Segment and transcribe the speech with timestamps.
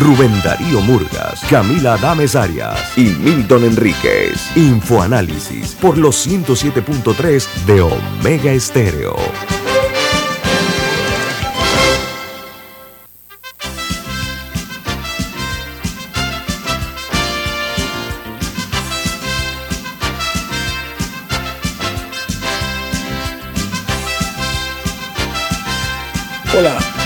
[0.00, 4.56] Rubén Darío Murgas, Camila Adames Arias y Milton Enríquez.
[4.56, 9.14] Infoanálisis por los 107.3 de Omega Estéreo.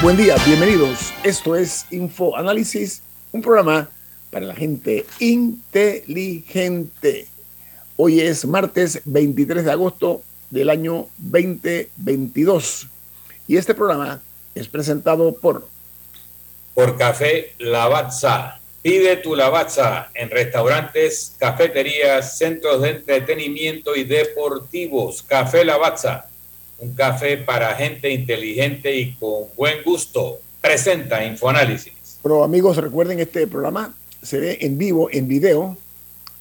[0.04, 1.14] Buen día, bienvenidos.
[1.22, 3.00] Esto es Info Análisis,
[3.32, 3.88] un programa
[4.30, 7.26] para la gente inteligente.
[7.96, 10.20] Hoy es martes 23 de agosto
[10.50, 12.88] del año 2022
[13.48, 14.20] y este programa
[14.54, 15.66] es presentado por
[16.74, 18.60] por Café Lavazza.
[18.82, 25.22] Pide tu Lavazza en restaurantes, cafeterías, centros de entretenimiento y deportivos.
[25.22, 26.28] Café Lavazza
[26.78, 30.40] un café para gente inteligente y con buen gusto.
[30.60, 32.18] Presenta Infoanálisis.
[32.22, 33.94] Pero amigos, recuerden este programa
[34.24, 35.76] se ve en vivo, en video,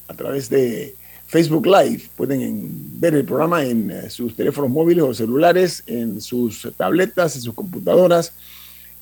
[0.08, 0.96] a través de
[1.28, 2.10] Facebook Live.
[2.16, 7.42] Pueden ver el programa en eh, sus teléfonos móviles o celulares, en sus tabletas, en
[7.42, 8.32] sus computadoras.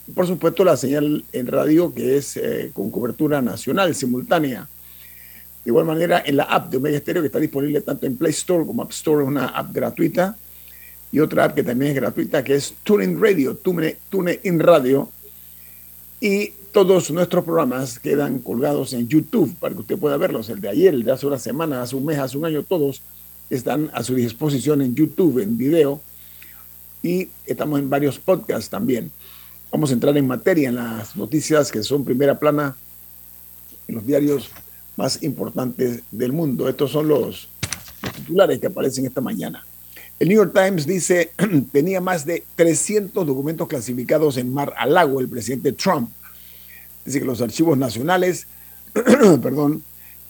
[0.08, 4.68] Y por supuesto, la señal en radio que es eh, con cobertura nacional, simultánea.
[5.64, 8.32] De igual manera, en la app de Omega Stereo, que está disponible tanto en Play
[8.32, 10.36] Store como App Store, es una app gratuita
[11.12, 15.10] y otra app que también es gratuita, que es TuneIn Radio, TuneIn Radio.
[16.22, 20.50] Y todos nuestros programas quedan colgados en YouTube para que usted pueda verlos.
[20.50, 23.02] El de ayer, el de hace una semana, hace un mes, hace un año, todos
[23.50, 26.00] están a su disposición en YouTube, en video.
[27.04, 29.12] Y estamos en varios podcasts también.
[29.72, 32.76] Vamos a entrar en materia en las noticias que son primera plana
[33.88, 34.50] en los diarios
[34.96, 36.70] más importantes del mundo.
[36.70, 37.50] Estos son los
[38.16, 39.66] titulares que aparecen esta mañana.
[40.22, 41.32] El New York Times dice,
[41.72, 46.12] tenía más de 300 documentos clasificados en Mar a Lago el presidente Trump.
[47.04, 48.46] Dice que los archivos nacionales,
[48.94, 49.82] perdón,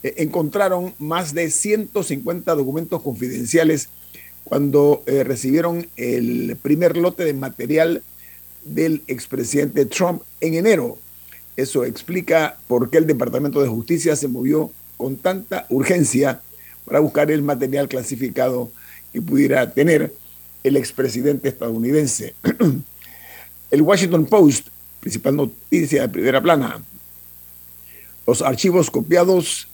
[0.01, 3.89] eh, encontraron más de 150 documentos confidenciales
[4.45, 8.01] cuando eh, recibieron el primer lote de material
[8.63, 10.99] del expresidente Trump en enero.
[11.57, 16.39] Eso explica por qué el Departamento de Justicia se movió con tanta urgencia
[16.85, 18.71] para buscar el material clasificado
[19.11, 20.13] que pudiera tener
[20.63, 22.33] el expresidente estadounidense.
[23.71, 24.67] El Washington Post,
[24.99, 26.83] principal noticia de primera plana,
[28.27, 29.69] los archivos copiados,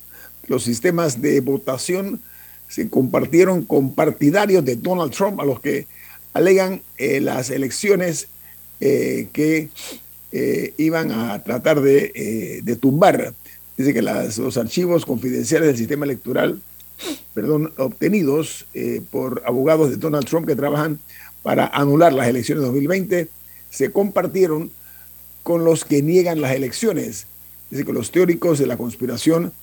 [0.47, 2.21] los sistemas de votación
[2.67, 5.87] se compartieron con partidarios de Donald Trump a los que
[6.33, 8.27] alegan eh, las elecciones
[8.79, 9.69] eh, que
[10.31, 13.33] eh, iban a tratar de, de, tumbar.
[13.77, 16.61] Dice que los archivos confidenciales del sistema electoral
[17.33, 20.99] perdón, obtenidos eh, por abogados de Donald Trump que trabajan
[21.43, 23.29] para anular las elecciones de 2020
[23.69, 24.71] se compartieron
[25.43, 27.07] con los que niegan las elecciones,
[27.65, 29.53] es decir, con los teóricos de la conspiración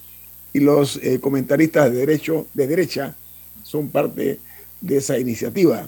[0.52, 3.14] y los eh, comentaristas de, derecho, de derecha
[3.62, 4.38] son parte
[4.80, 5.86] de esa iniciativa.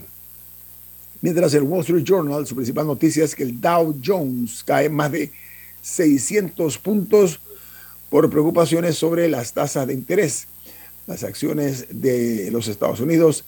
[1.20, 5.12] Mientras el Wall Street Journal, su principal noticia es que el Dow Jones cae más
[5.12, 5.32] de
[5.82, 7.40] 600 puntos
[8.10, 10.46] por preocupaciones sobre las tasas de interés.
[11.06, 13.44] Las acciones de los Estados Unidos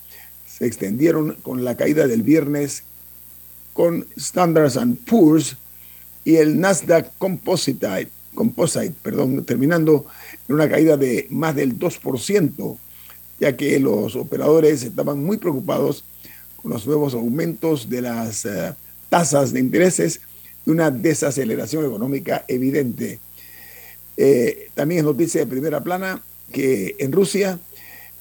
[0.46, 2.84] se extendieron con la caída del viernes
[3.72, 5.56] con Standards Poor's
[6.24, 10.06] y el Nasdaq Composite, perdón, terminando
[10.48, 12.76] en una caída de más del 2%,
[13.40, 16.04] ya que los operadores estaban muy preocupados
[16.56, 18.74] con los nuevos aumentos de las uh,
[19.08, 20.20] tasas de intereses
[20.66, 23.20] y una desaceleración económica evidente.
[24.16, 26.22] Eh, también es noticia de primera plana
[26.52, 27.58] que en Rusia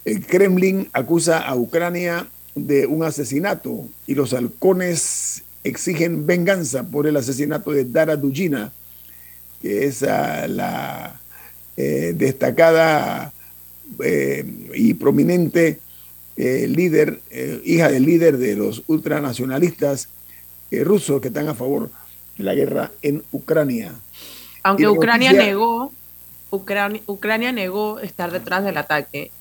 [0.05, 7.17] el Kremlin acusa a Ucrania de un asesinato y los halcones exigen venganza por el
[7.17, 8.71] asesinato de Dara Dujina,
[9.61, 11.19] que es la
[11.75, 13.31] eh, destacada
[14.03, 15.79] eh, y prominente
[16.35, 17.19] eh, líder,
[17.63, 20.09] hija del líder de los ultranacionalistas
[20.71, 21.89] rusos que están a favor
[22.37, 23.93] de la guerra en Ucrania.
[24.63, 25.91] Aunque Ucrania negó
[26.49, 29.31] Ucrania, negó estar detrás del ataque.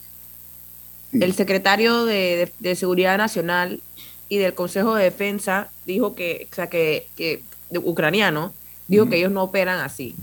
[1.12, 3.80] El secretario de, Seguridad Nacional
[4.28, 7.06] y del Consejo de Defensa dijo que, o sea, que,
[7.70, 8.52] ucraniano,
[8.88, 10.14] dijo que ellos no operan así.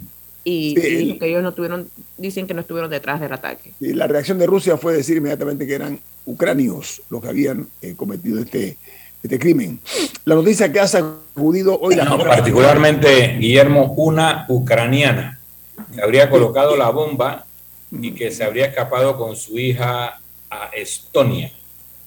[0.44, 0.75] y,
[1.19, 3.74] que ellos no tuvieron, dicen que no estuvieron detrás del ataque.
[3.80, 7.95] Y la reacción de Rusia fue decir inmediatamente que eran ucranios los que habían eh,
[7.95, 8.77] cometido este,
[9.24, 9.80] este crimen.
[10.25, 12.18] La noticia que ha sacudido hoy la...
[12.18, 15.39] particularmente, Guillermo, una ucraniana
[15.93, 17.45] que habría colocado la bomba
[17.91, 21.51] y que se habría escapado con su hija a Estonia.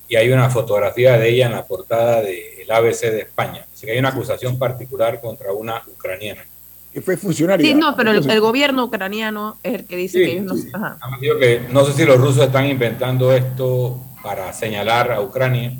[0.08, 3.66] Y hay una fotografía de ella en la portada del ABC de España.
[3.72, 6.44] Así que hay una acusación particular contra una ucraniana.
[6.92, 7.66] Que fue funcionaria.
[7.66, 11.38] Sí, no, pero el, gobierno ucraniano es el que dice que ellos no...
[11.38, 15.72] que no sé si los rusos están inventando esto para señalar a Ucrania.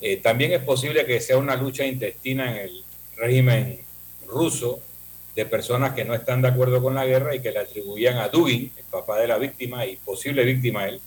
[0.00, 2.84] Eh, también es posible que sea una lucha intestina en el
[3.16, 3.80] régimen
[4.26, 4.80] ruso
[5.36, 8.28] de personas que no están de acuerdo con la guerra y que le atribuían a
[8.28, 11.00] Dugin, el papá de la víctima y posible víctima él,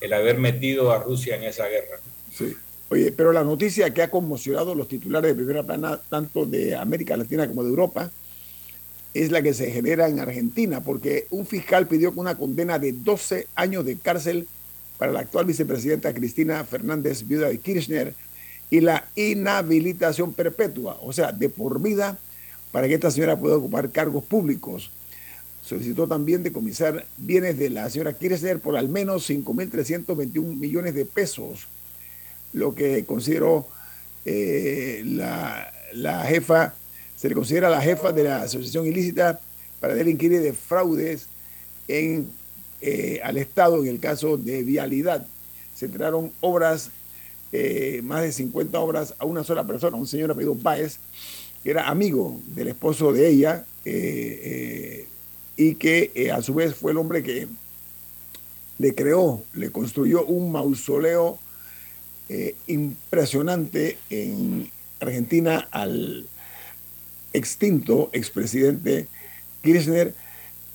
[0.00, 1.98] el haber metido a Rusia en esa guerra.
[2.32, 2.56] Sí.
[2.88, 7.16] Oye, pero la noticia que ha conmocionado los titulares de primera plana, tanto de América
[7.16, 8.10] Latina como de Europa,
[9.14, 13.46] es la que se genera en Argentina, porque un fiscal pidió una condena de 12
[13.54, 14.48] años de cárcel
[14.98, 18.14] para la actual vicepresidenta Cristina Fernández, viuda de Kirchner,
[18.70, 22.18] y la inhabilitación perpetua, o sea, de por vida,
[22.72, 24.90] para que esta señora pueda ocupar cargos públicos.
[25.62, 31.66] Solicitó también decomisar bienes de la señora Kirchner por al menos 5.321 millones de pesos,
[32.52, 33.66] lo que consideró
[34.24, 36.74] eh, la, jefa,
[37.16, 39.40] se le considera la jefa de la asociación ilícita
[39.80, 41.26] para delinquir de fraudes
[41.88, 42.28] en,
[42.80, 45.26] eh, al Estado en el caso de vialidad.
[45.74, 46.90] Se entraron obras
[47.52, 50.98] eh, más de 50 obras a una sola persona, un señor apellido Páez,
[51.62, 55.06] que era amigo del esposo de ella eh, eh,
[55.56, 57.48] y que a su vez fue el hombre que
[58.78, 61.38] le creó, le construyó un mausoleo
[62.68, 64.70] impresionante en
[65.00, 66.28] Argentina al
[67.32, 69.08] extinto expresidente
[69.62, 70.14] Kirchner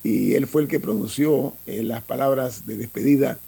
[0.03, 3.39] y él fue el que pronunció las palabras de despedida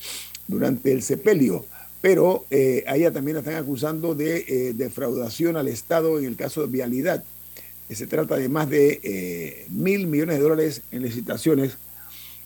[0.47, 1.65] durante el sepelio
[2.01, 6.35] pero eh, a ella también la están acusando de eh, defraudación al Estado en el
[6.35, 7.23] caso de vialidad.
[7.89, 11.77] Se trata de más de eh, mil millones de dólares en licitaciones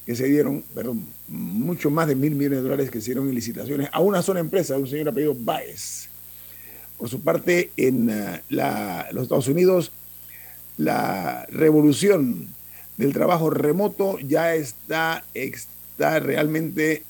[0.05, 3.35] que se dieron, perdón, mucho más de mil millones de dólares que se dieron en
[3.35, 6.07] licitaciones a una sola empresa, un señor apellido Baez.
[6.97, 8.07] Por su parte, en
[8.49, 9.91] los Estados Unidos,
[10.77, 12.47] la revolución
[12.97, 17.03] del trabajo remoto ya está, está realmente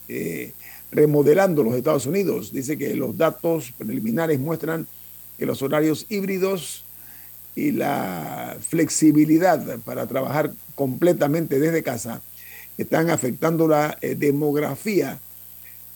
[0.91, 2.51] remodelando los Estados Unidos.
[2.51, 4.88] Dice que los datos preliminares muestran
[5.38, 6.83] que los horarios híbridos
[7.55, 12.21] y la flexibilidad para trabajar completamente desde casa
[12.77, 15.19] están afectando la eh, demografía,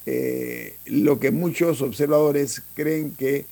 [0.06, 3.46] eh, lo que muchos observadores creen que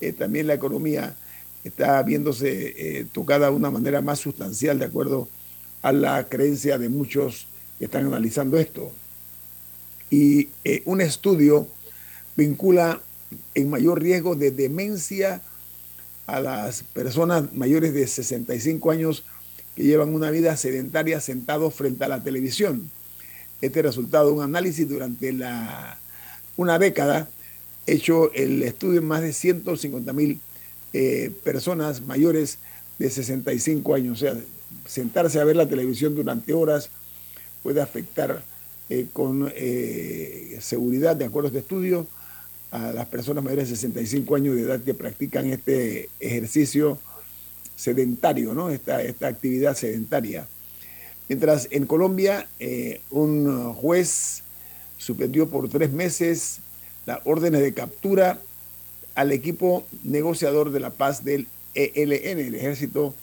[0.00, 1.16] eh, también la economía
[1.64, 5.28] está viéndose tocada de una manera más sustancial de acuerdo
[5.82, 7.48] a la creencia de muchos
[7.78, 8.92] que están analizando esto
[10.10, 11.66] y eh, un estudio
[12.36, 13.00] vincula
[13.54, 15.42] en mayor riesgo de demencia
[16.26, 19.24] a las personas mayores de 65 años
[19.74, 22.90] que llevan una vida sedentaria sentados frente a la televisión.
[23.60, 25.98] Este resultado de un análisis durante la,
[26.56, 27.28] una década,
[27.86, 30.40] hecho el estudio en más de 150 mil
[30.92, 32.58] eh, personas mayores
[32.98, 34.22] de 65 años.
[34.22, 34.36] O sea,
[34.86, 36.90] sentarse a ver la televisión durante horas
[37.62, 38.42] puede afectar
[38.88, 42.06] eh, con eh, seguridad, de acuerdo a este estudio,
[42.70, 46.98] a las personas mayores de 65 años de edad que practican este ejercicio
[47.74, 50.48] sedentario, esta, esta actividad sedentaria.
[51.28, 54.42] Mientras en Colombia eh, un juez
[54.98, 56.58] suspendió por tres meses
[57.04, 58.40] las órdenes de captura
[59.14, 63.14] al equipo negociador de la paz del ELN, el Ejército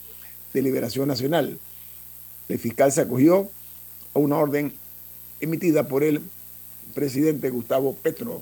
[0.53, 1.57] de Liberación Nacional.
[2.49, 3.49] El fiscal se acogió
[4.13, 4.73] a una orden
[5.43, 6.21] emitida por el
[6.93, 8.41] presidente Gustavo Petro.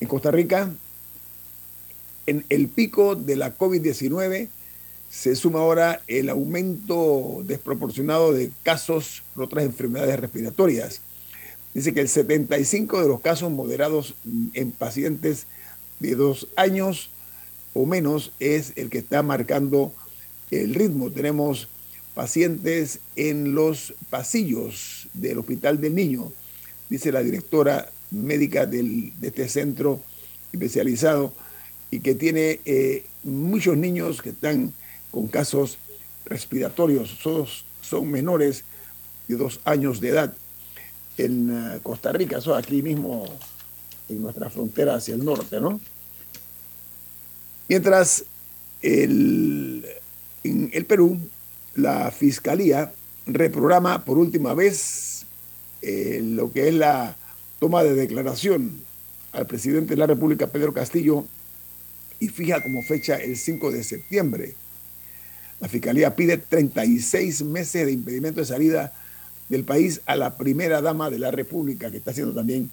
[0.00, 0.70] En Costa Rica,
[2.26, 4.48] en el pico de la COVID-19
[5.08, 11.00] se suma ahora el aumento desproporcionado de casos por otras enfermedades respiratorias.
[11.72, 14.14] Dice que el 75 de los casos moderados
[14.54, 15.46] en pacientes
[16.00, 17.10] de dos años
[17.72, 19.94] o menos es el que está marcando
[20.50, 21.10] el ritmo.
[21.10, 21.68] Tenemos
[22.16, 26.32] pacientes en los pasillos del Hospital del Niño,
[26.88, 30.00] dice la directora médica de este centro
[30.50, 31.34] especializado
[31.90, 34.72] y que tiene eh, muchos niños que están
[35.10, 35.76] con casos
[36.24, 37.18] respiratorios,
[37.82, 38.64] son menores
[39.28, 40.34] de dos años de edad
[41.18, 43.26] en eh, Costa Rica, eso aquí mismo
[44.08, 45.78] en nuestra frontera hacia el norte, ¿no?
[47.68, 48.24] Mientras
[48.80, 49.84] el,
[50.44, 51.20] en el Perú
[51.76, 52.92] la Fiscalía
[53.26, 55.26] reprograma por última vez
[55.82, 57.16] eh, lo que es la
[57.58, 58.82] toma de declaración
[59.32, 61.26] al presidente de la República, Pedro Castillo,
[62.18, 64.54] y fija como fecha el 5 de septiembre.
[65.60, 68.92] La Fiscalía pide 36 meses de impedimento de salida
[69.48, 72.70] del país a la primera dama de la República, que está siendo también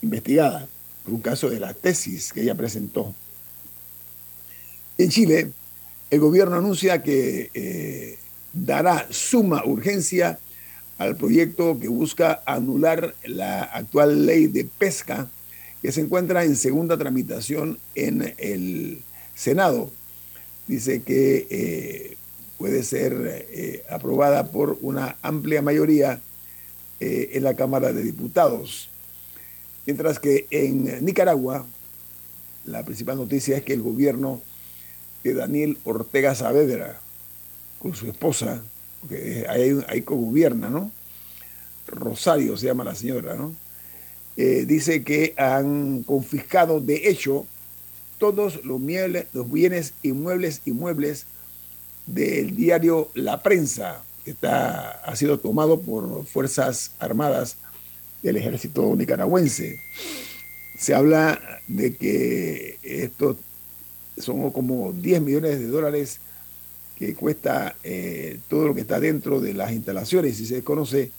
[0.00, 0.68] investigada
[1.04, 3.14] por un caso de la tesis que ella presentó.
[4.96, 5.50] En Chile,
[6.10, 8.18] el gobierno anuncia que eh,
[8.64, 10.38] dará suma urgencia
[10.98, 15.28] al proyecto que busca anular la actual ley de pesca
[15.80, 19.02] que se encuentra en segunda tramitación en el
[19.34, 19.90] Senado.
[20.66, 22.16] Dice que eh,
[22.58, 26.20] puede ser eh, aprobada por una amplia mayoría
[27.00, 28.90] eh, en la Cámara de Diputados.
[29.86, 31.64] Mientras que en Nicaragua,
[32.64, 34.42] la principal noticia es que el gobierno
[35.22, 37.00] de Daniel Ortega Saavedra,
[37.78, 38.62] con su esposa,
[39.08, 40.90] que ahí, ahí gobierna ¿no?
[41.86, 43.54] Rosario se llama la señora, ¿no?
[44.36, 47.46] Eh, dice que han confiscado de hecho
[48.18, 48.80] todos los,
[49.32, 51.26] los bienes inmuebles inmuebles
[52.06, 57.56] del diario La Prensa, que está, ha sido tomado por Fuerzas Armadas
[58.22, 59.80] del ejército nicaragüense.
[60.78, 63.36] Se habla de que esto
[64.16, 66.20] son como 10 millones de dólares
[66.98, 71.12] que cuesta eh, todo lo que está dentro de las instalaciones y se desconoce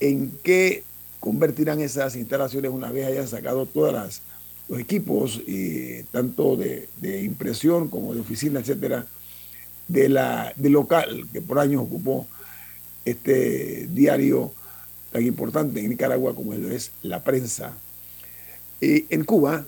[0.00, 0.84] en qué
[1.20, 4.22] convertirán esas instalaciones una vez hayan sacado todos
[4.68, 6.88] los equipos, y, tanto de,
[7.22, 9.06] impresión como de oficina, etcétera,
[9.86, 12.26] de la, del local que por años ocupó
[13.04, 14.52] este diario
[15.12, 17.74] tan importante en Nicaragua como es la prensa.
[18.80, 19.66] en Cuba,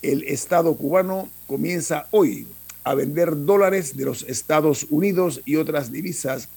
[0.00, 2.46] el Estado cubano comienza hoy
[2.84, 6.48] a vender dólares de los Estados Unidos y otras divisas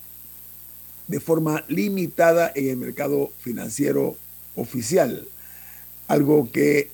[1.08, 4.18] de forma limitada en el mercado financiero
[4.56, 5.26] oficial,
[6.08, 6.90] algo que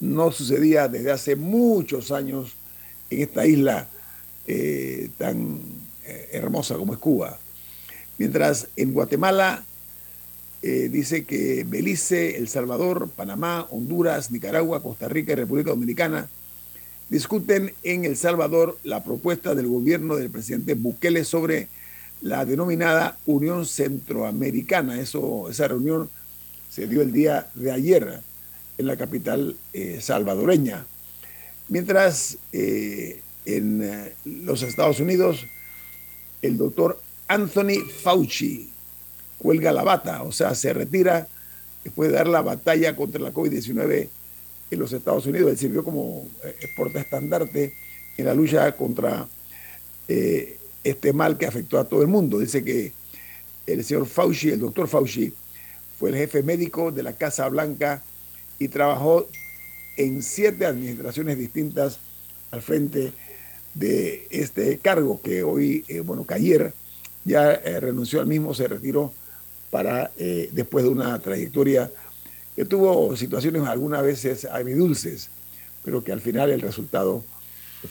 [0.00, 2.56] no sucedía desde hace muchos años
[3.10, 3.88] en esta isla
[4.46, 5.60] eh, tan
[6.06, 7.38] eh, hermosa como es Cuba.
[8.16, 9.62] Mientras en Guatemala
[10.62, 16.28] eh, dice que Belice, El Salvador, Panamá, Honduras, Nicaragua, Costa Rica y República Dominicana
[17.10, 21.68] discuten en El Salvador la propuesta del gobierno del presidente Bukele sobre
[22.22, 24.98] la denominada Unión Centroamericana.
[24.98, 26.08] Eso, esa reunión
[26.70, 28.20] se dio el día de ayer
[28.78, 29.56] en la capital
[30.00, 30.86] salvadoreña.
[31.68, 32.38] Mientras
[33.56, 35.46] en eh, los Estados Unidos,
[36.42, 38.70] el doctor Anthony Fauci
[39.38, 41.28] cuelga la bata, o sea, se retira
[41.84, 44.08] después de dar la batalla contra la COVID-19
[44.70, 45.50] en los Estados Unidos.
[45.50, 47.74] Él sirvió como eh, portaestandarte
[48.16, 49.26] en la lucha contra
[50.08, 52.38] eh, este mal que afectó a todo el mundo.
[52.38, 52.92] Dice que
[53.66, 55.32] el señor Fauci, el doctor Fauci,
[55.98, 58.02] fue el jefe médico de la Casa Blanca
[58.58, 59.26] y trabajó
[59.96, 61.98] en siete administraciones distintas
[62.50, 63.12] al frente
[63.74, 66.72] de este cargo que hoy, eh, bueno, que ayer
[67.24, 69.12] ya renunció al mismo, se retiró
[69.70, 71.92] para después de una trayectoria
[72.56, 75.30] que tuvo situaciones algunas veces agridulces,
[75.84, 77.24] pero que al final el resultado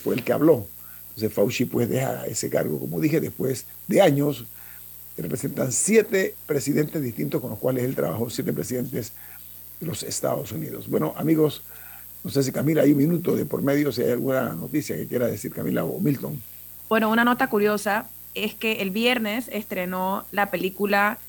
[0.03, 0.67] fue el que habló.
[1.09, 4.45] Entonces Fauci pues deja ese cargo, como dije, después de años,
[5.17, 9.13] representan siete presidentes distintos con los cuales él trabajó, siete presidentes
[9.79, 10.89] de los Estados Unidos.
[10.89, 11.61] Bueno, amigos,
[12.23, 15.07] no sé si Camila hay un minuto de por medio, si hay alguna noticia que
[15.07, 16.41] quiera decir Camila o Milton.
[16.89, 21.19] Bueno, una nota curiosa es que el viernes estrenó la película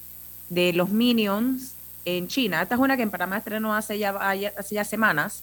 [0.48, 2.62] de los Minions en China.
[2.62, 5.42] Esta es una que en Panamá estrenó hace ya, hace ya semanas,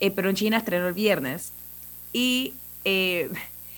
[0.00, 1.52] eh, pero en China estrenó el viernes.
[2.12, 3.30] Y eh,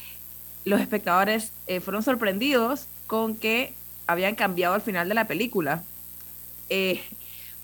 [0.64, 3.72] los espectadores eh, fueron sorprendidos con que
[4.06, 5.82] habían cambiado al final de la película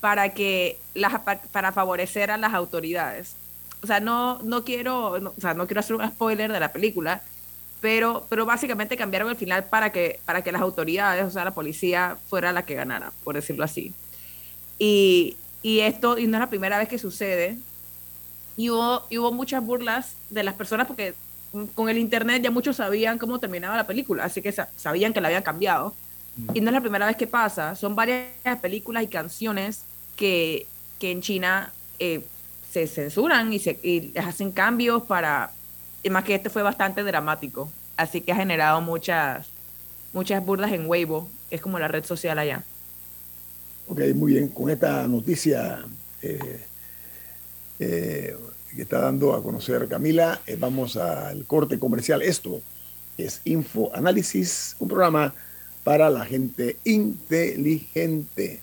[0.00, 3.35] para que las, para favorecer a las autoridades
[3.83, 7.23] o sea, no, no quiero, o sea, no quiero hacer un spoiler de la película,
[7.81, 11.52] pero, pero básicamente cambiaron el final para que, para que las autoridades, o sea, la
[11.52, 13.92] policía fuera la que ganara, por decirlo así.
[14.84, 17.56] Y, y esto, y no es la primera vez que sucede,
[18.56, 21.14] y hubo, y hubo muchas burlas de las personas porque
[21.76, 25.28] con el internet ya muchos sabían cómo terminaba la película, así que sabían que la
[25.28, 25.94] habían cambiado.
[26.52, 28.26] Y no es la primera vez que pasa, son varias
[28.60, 29.82] películas y canciones
[30.16, 30.66] que,
[30.98, 32.24] que en China eh,
[32.72, 35.52] se censuran y, se, y hacen cambios para,
[36.02, 39.46] y más que este fue bastante dramático, así que ha generado muchas,
[40.12, 42.64] muchas burlas en Weibo, es como la red social allá.
[43.88, 45.84] Ok, muy bien, con esta noticia
[46.22, 46.60] eh,
[47.78, 48.36] eh,
[48.74, 52.22] que está dando a conocer Camila, eh, vamos al corte comercial.
[52.22, 52.62] Esto
[53.18, 55.34] es Info Análisis, un programa
[55.84, 58.62] para la gente inteligente.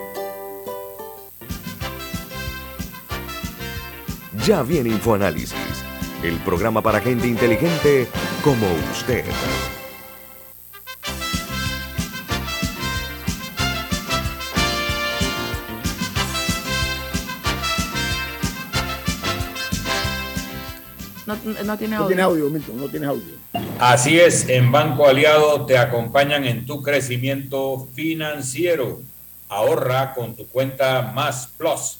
[4.45, 5.53] Ya viene InfoAnálisis,
[6.23, 8.07] el programa para gente inteligente
[8.43, 9.23] como usted.
[21.27, 22.07] No, no tiene No audio.
[22.07, 23.23] tiene audio, Milton, no tiene audio.
[23.79, 29.01] Así es, en Banco Aliado te acompañan en tu crecimiento financiero.
[29.47, 31.99] Ahorra con tu cuenta Más Plus,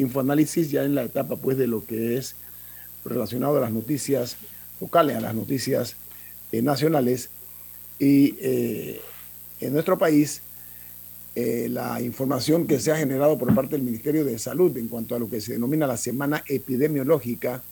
[0.00, 2.34] Infoanálisis, ya en la etapa pues de lo que es
[3.04, 4.36] relacionado a las noticias
[4.80, 5.96] locales, a las noticias
[6.52, 7.28] eh, nacionales.
[7.98, 9.00] Y eh,
[9.60, 10.42] en nuestro país,
[11.34, 15.14] eh, la información que se ha generado por parte del Ministerio de Salud en cuanto
[15.14, 17.62] a lo que se denomina la semana epidemiológica,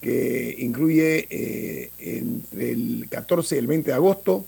[0.00, 4.46] que incluye entre el 14 y el 20 de agosto,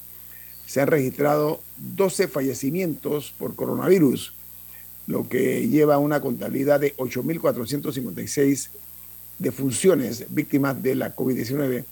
[0.65, 4.33] se han registrado 12 fallecimientos por coronavirus,
[5.13, 8.69] lo que lleva a una contabilidad de 8.456
[9.39, 11.85] defunciones víctimas de la COVID-19.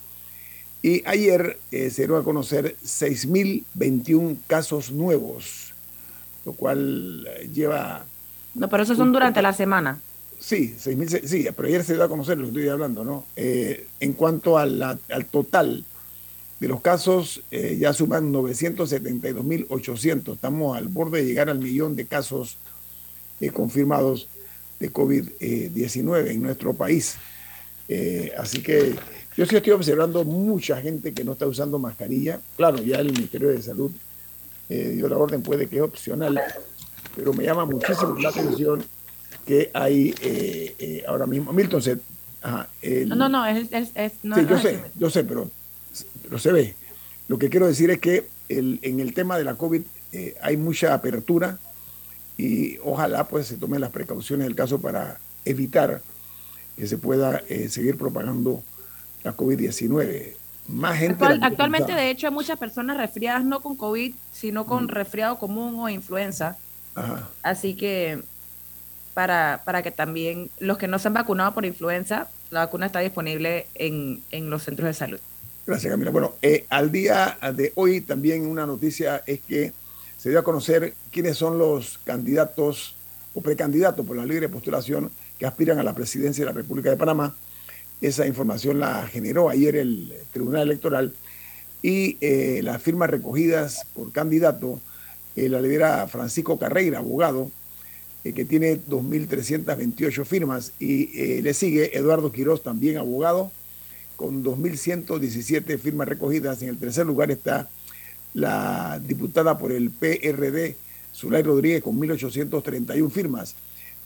[0.82, 5.74] Y ayer eh, se dieron a conocer 6.021 casos nuevos,
[6.46, 8.06] lo cual eh, lleva
[8.54, 10.00] No, pero esos son durante la semana.
[10.38, 13.26] Sí, 6.000, sí, pero ayer se dio a conocer lo que estoy hablando, ¿no?
[13.36, 15.84] Eh, en cuanto a la- al total
[16.60, 20.34] de los casos, eh, ya suman 972.800.
[20.36, 22.56] Estamos al borde de llegar al millón de casos
[23.40, 24.28] eh, confirmados
[24.78, 27.16] de COVID-19 en nuestro país.
[27.88, 28.94] Eh, así que
[29.36, 32.40] yo sí estoy observando mucha gente que no está usando mascarilla.
[32.56, 33.90] Claro, ya el Ministerio de Salud
[34.68, 36.40] eh, dio la orden, puede que es opcional,
[37.16, 38.84] pero me llama muchísimo la atención
[39.46, 41.52] que hay eh, eh, ahora mismo.
[41.52, 41.98] Milton, se,
[42.42, 45.10] ajá, el- No, no, no, es, es, es- no, sí, no yo es- sé, yo
[45.10, 45.50] sé, pero,
[46.22, 46.74] pero se ve.
[47.26, 50.56] Lo que quiero decir es que el- en el tema de la COVID eh, hay
[50.56, 51.58] mucha apertura
[52.40, 56.00] y ojalá pues se tomen las precauciones del caso para evitar
[56.76, 58.62] que se pueda eh, seguir propagando
[59.22, 60.32] la COVID-19.
[60.68, 61.24] Más gente.
[61.24, 65.78] Actual- actualmente, de hecho, hay muchas personas resfriadas no con COVID, sino con resfriado común
[65.78, 66.56] o influenza.
[66.94, 67.28] Ajá.
[67.42, 68.20] Así que
[69.14, 73.00] para, para que también los que no se han vacunado por influenza, la vacuna está
[73.00, 75.20] disponible en, en los centros de salud.
[75.66, 76.10] Gracias, Camila.
[76.10, 79.72] Bueno, eh, al día de hoy también una noticia es que
[80.20, 82.94] se dio a conocer quiénes son los candidatos
[83.34, 86.96] o precandidatos por la libre postulación que aspiran a la presidencia de la República de
[86.96, 87.34] Panamá.
[88.02, 91.14] Esa información la generó ayer el Tribunal Electoral
[91.82, 94.80] y eh, las firmas recogidas por candidato
[95.36, 97.50] eh, la lidera Francisco Carreira, abogado,
[98.24, 103.52] eh, que tiene 2.328 firmas, y eh, le sigue Eduardo Quirós, también abogado,
[104.16, 106.60] con 2.117 firmas recogidas.
[106.62, 107.70] En el tercer lugar está
[108.34, 110.76] la diputada por el PRD,
[111.14, 113.56] Zulay Rodríguez, con 1.831 firmas.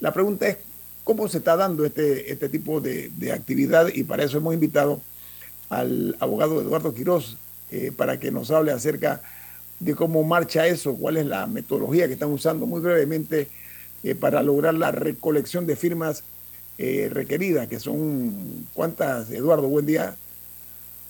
[0.00, 0.58] La pregunta es,
[1.04, 3.88] ¿cómo se está dando este, este tipo de, de actividad?
[3.92, 5.00] Y para eso hemos invitado
[5.68, 7.36] al abogado Eduardo Quirós
[7.70, 9.22] eh, para que nos hable acerca
[9.80, 13.48] de cómo marcha eso, cuál es la metodología que están usando muy brevemente
[14.02, 16.22] eh, para lograr la recolección de firmas
[16.78, 19.68] eh, requeridas, que son, ¿cuántas, Eduardo?
[19.68, 20.16] Buen día.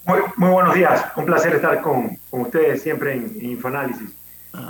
[0.06, 4.10] Muy, muy buenos días, un placer estar con, con ustedes siempre en, en Infoanálisis.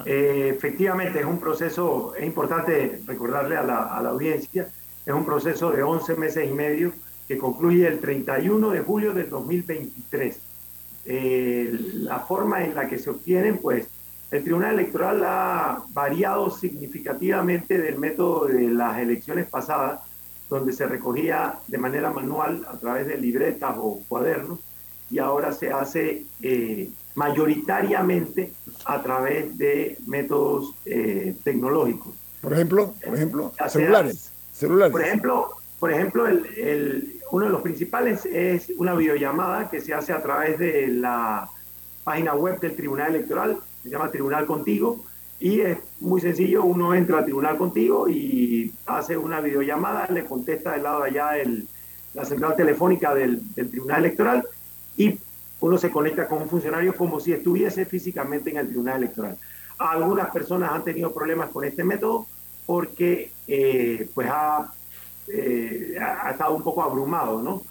[0.07, 4.69] Eh, efectivamente, es un proceso, es importante recordarle a la, a la audiencia,
[5.05, 6.93] es un proceso de 11 meses y medio
[7.27, 10.39] que concluye el 31 de julio del 2023.
[11.07, 13.89] Eh, la forma en la que se obtienen, pues,
[14.31, 20.01] el Tribunal Electoral ha variado significativamente del método de las elecciones pasadas,
[20.49, 24.61] donde se recogía de manera manual a través de libretas o cuadernos,
[25.15, 28.53] y ahora se hace eh, mayoritariamente
[28.85, 32.13] a través de métodos eh, tecnológicos.
[32.41, 34.91] Por ejemplo, por ejemplo, celulares, celulares.
[34.91, 40.13] Por ejemplo, por ejemplo el, uno de los principales es una videollamada que se hace
[40.13, 41.49] a través de la
[42.03, 45.05] página web del Tribunal Electoral, se llama Tribunal Contigo,
[45.39, 50.73] y es muy sencillo, uno entra al Tribunal Contigo y hace una videollamada, le contesta
[50.73, 51.69] del lado de allá el,
[52.15, 54.45] la central telefónica del, del Tribunal Electoral
[54.97, 55.19] y
[55.61, 59.37] uno se conecta con un funcionario como si estuviese físicamente en el Tribunal Electoral.
[59.79, 62.27] Algunas personas han tenido problemas con este método
[62.67, 64.71] porque eh, pues ha,
[65.29, 67.63] eh, ha, estado un poco abrumado, ¿no?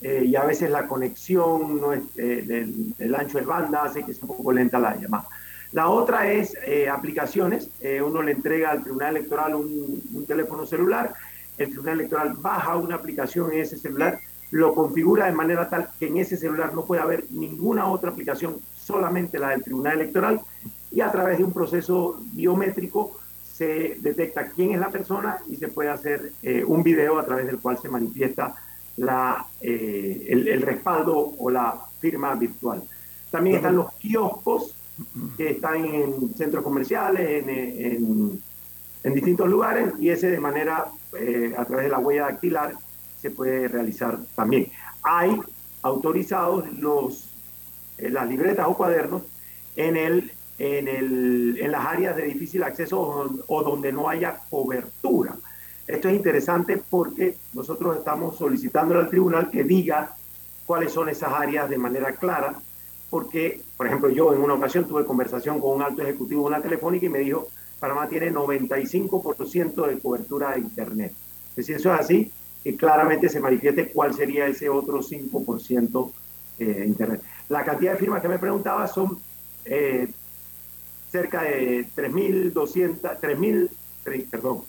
[0.00, 4.12] Eh, y a veces la conexión no es, del, del, ancho de banda hace que
[4.12, 5.28] sea un poco lenta la llamada.
[5.70, 6.54] La otra es
[6.90, 7.70] aplicaciones.
[8.04, 11.14] uno le entrega al Tribunal Electoral un, un teléfono celular,
[11.56, 14.18] el Tribunal Electoral baja una aplicación en ese celular
[14.52, 18.58] lo configura de manera tal que en ese celular no puede haber ninguna otra aplicación,
[18.76, 20.40] solamente la del Tribunal Electoral,
[20.90, 25.68] y a través de un proceso biométrico se detecta quién es la persona y se
[25.68, 28.54] puede hacer eh, un video a través del cual se manifiesta
[28.98, 32.82] la, eh, el, respaldo o la firma virtual.
[33.30, 34.74] También están los kioscos
[35.38, 38.42] que están en centros comerciales, en, en,
[39.02, 40.88] en distintos lugares, y ese de manera,
[41.18, 42.74] eh, a través de la huella dactilar,
[43.22, 44.66] se puede realizar también.
[45.04, 45.38] Hay
[45.82, 47.30] autorizados los,
[47.96, 49.22] eh, las libretas o cuadernos
[49.76, 55.36] en, el, en, el, en las áreas de difícil acceso o, donde no haya cobertura.
[55.86, 60.14] Esto es interesante porque nosotros estamos solicitando al tribunal que diga
[60.66, 62.54] cuáles son esas áreas de manera clara,
[63.08, 66.62] porque, por ejemplo, yo en una ocasión tuve conversación con un alto ejecutivo de una
[66.62, 71.12] telefónica y me dijo, Panamá tiene 95% de cobertura de Internet.
[71.56, 72.32] Es eso es así,
[72.62, 76.12] que claramente se manifieste cuál sería ese otro 5%
[76.58, 77.22] eh, Internet.
[77.48, 79.18] La cantidad de firmas que me preguntaba son
[79.64, 80.08] eh,
[81.10, 84.62] cerca de 3.200, 3.000, perdón,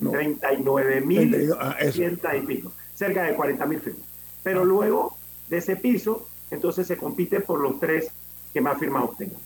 [0.00, 0.12] no.
[0.12, 4.02] 39.000 ah, y pico, cerca de 40.000 firmas.
[4.42, 4.64] Pero ah.
[4.64, 5.16] luego
[5.48, 8.08] de ese piso, entonces se compite por los tres
[8.52, 9.38] que más firmas obtengan.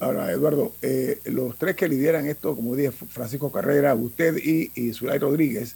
[0.00, 4.92] Ahora, Eduardo, eh, los tres que lideran esto, como dije, Francisco Carrera, usted y, y
[4.92, 5.74] Zulay Rodríguez,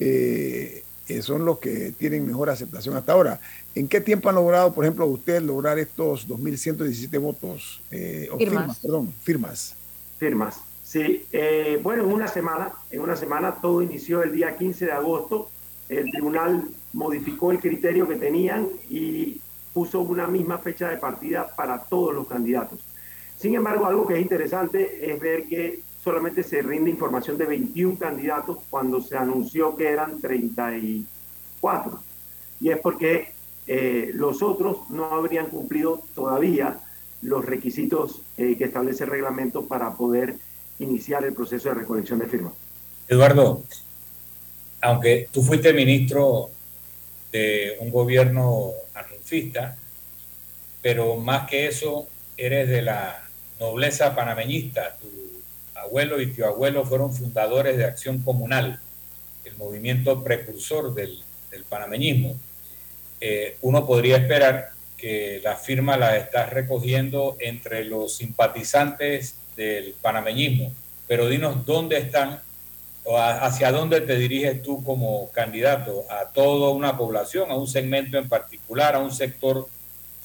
[0.00, 3.40] eh, eh, son los que tienen mejor aceptación hasta ahora.
[3.74, 7.82] ¿En qué tiempo han logrado, por ejemplo, usted lograr estos 2.117 votos?
[7.90, 8.60] Eh, o firmas.
[8.60, 8.78] firmas.
[8.78, 9.76] perdón, firmas.
[10.18, 11.26] Firmas, sí.
[11.32, 15.50] Eh, bueno, en una semana, en una semana todo inició el día 15 de agosto.
[15.88, 19.40] El tribunal modificó el criterio que tenían y
[19.72, 22.78] puso una misma fecha de partida para todos los candidatos.
[23.36, 27.98] Sin embargo, algo que es interesante es ver que solamente se rinde información de 21
[27.98, 32.02] candidatos cuando se anunció que eran 34.
[32.60, 33.32] Y es porque
[33.66, 36.78] eh, los otros no habrían cumplido todavía
[37.22, 40.36] los requisitos eh, que establece el reglamento para poder
[40.78, 42.54] iniciar el proceso de recolección de firmas.
[43.06, 43.62] Eduardo,
[44.80, 46.50] aunque tú fuiste ministro
[47.30, 49.76] de un gobierno anuncista,
[50.80, 54.96] pero más que eso, eres de la nobleza panameñista.
[54.96, 55.19] Tu
[55.80, 58.80] abuelo y tío abuelo fueron fundadores de Acción Comunal,
[59.44, 62.36] el movimiento precursor del, del panameñismo.
[63.20, 70.72] Eh, uno podría esperar que la firma la estás recogiendo entre los simpatizantes del panameñismo,
[71.08, 72.40] pero dinos dónde están
[73.04, 78.18] o hacia dónde te diriges tú como candidato, a toda una población, a un segmento
[78.18, 79.66] en particular, a un sector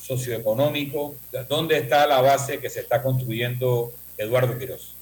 [0.02, 1.15] socioeconómico,
[1.48, 4.94] ¿dónde está la base que se está construyendo Eduardo Quiroz?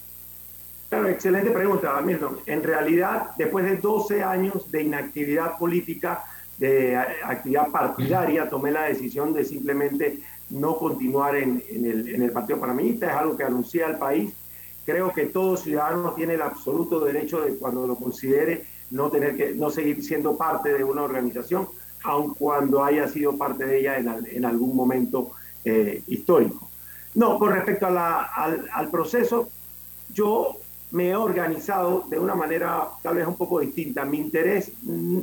[0.94, 2.38] Claro, excelente pregunta, Milton.
[2.46, 6.24] En realidad, después de 12 años de inactividad política,
[6.60, 10.20] de actividad partidaria, tomé la decisión de simplemente
[10.52, 13.08] no continuar en, el, Partido Panameñista.
[13.08, 14.34] Es algo que anuncié al país.
[14.86, 19.56] Creo que todo ciudadano tiene el absoluto derecho de, cuando lo considere, no, tener que,
[19.56, 21.70] no seguir siendo parte de una organización,
[22.04, 25.32] aun cuando haya sido parte de ella en, algún momento
[25.66, 26.70] eh, histórico.
[27.16, 29.50] No, con respecto al proceso,
[30.14, 30.60] yo
[30.94, 34.06] me he organizado de una manera tal vez un poco distinta.
[34.06, 35.20] Mi interés, mm,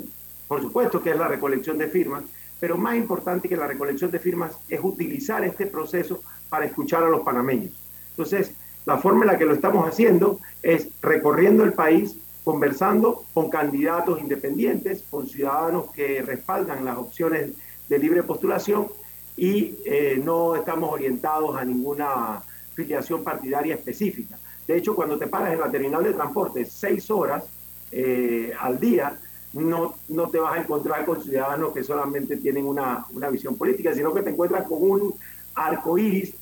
[0.48, 2.24] por supuesto que es la recolección de firmas,
[2.58, 7.08] pero más importante que la recolección de firmas es utilizar este proceso para escuchar a
[7.08, 7.72] los panameños.
[8.10, 8.52] Entonces,
[8.86, 14.20] La forma en la que lo estamos haciendo es recorriendo el país, conversando con candidatos
[14.20, 17.50] independientes, con ciudadanos que respaldan las opciones
[17.88, 18.88] de libre postulación
[19.36, 22.42] y eh, no estamos orientados a ninguna
[22.74, 24.39] filiación partidaria específica.
[24.70, 27.42] De hecho, cuando te paras en la terminal de transporte seis horas
[27.90, 29.18] eh, al día,
[29.52, 33.92] no, no te vas a encontrar con ciudadanos que solamente tienen una, una visión política,
[33.92, 35.14] sino que te encuentras con un
[35.56, 36.34] arco iris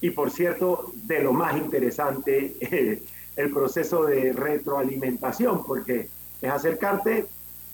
[0.00, 3.02] y, por cierto, de lo más interesante,
[3.36, 6.08] el proceso de retroalimentación, porque
[6.40, 7.26] es acercarte,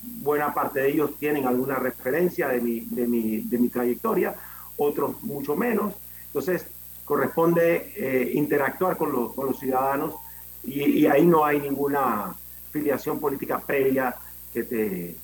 [0.03, 4.35] buena parte de ellos tienen alguna referencia de mi, de mi, de mi trayectoria,
[4.77, 5.95] otros mucho menos.
[6.27, 6.67] Entonces,
[7.05, 10.15] corresponde eh, interactuar con los, con los ciudadanos
[10.63, 12.35] y, ahí no hay ninguna
[12.71, 14.17] filiación política previa
[14.53, 15.17] que te,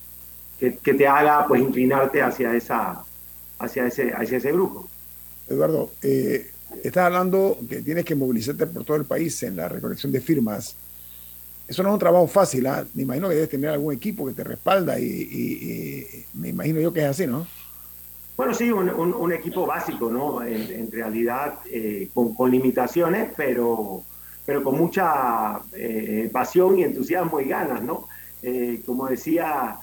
[0.58, 3.02] que, te haga pues inclinarte hacia, esa,
[3.58, 4.86] hacia, ese, hacia ese grupo.
[5.48, 6.50] Eduardo, eh,
[6.84, 10.76] estás hablando que tienes que movilizarte por todo el país en la recolección de firmas.
[11.66, 12.84] Eso no es un trabajo fácil, ¿eh?
[12.94, 17.00] me imagino que debes tener algún equipo que te respalda y me imagino yo que
[17.00, 17.46] es así, ¿no?
[18.40, 20.42] Bueno, sí, un, equipo básico, ¿no?
[20.42, 24.02] En, realidad, eh, con, limitaciones, pero,
[24.46, 28.08] pero con mucha eh, pasión y entusiasmo y ganas, ¿no?
[28.42, 29.76] Eh, como decía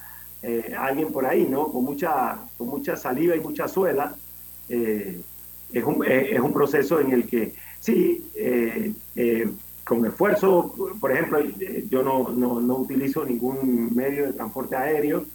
[0.75, 1.67] alguien por ahí, ¿no?
[1.67, 4.15] Con mucha, con mucha saliva y mucha suela.
[4.67, 8.25] es, un, es un proceso en el que, sí,
[9.83, 11.41] con esfuerzo, por ejemplo,
[11.91, 15.25] yo no, no, no, utilizo ningún medio de transporte aéreo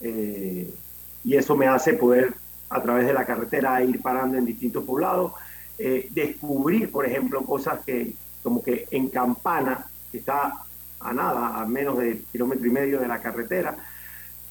[0.00, 2.41] y eso me hace poder
[2.72, 5.32] a través de la carretera ir parando en distintos poblados,
[5.78, 10.52] eh, descubrir, por ejemplo, cosas que como que en Campana, que está
[11.00, 13.76] a nada, a menos de kilómetro y medio de la carretera,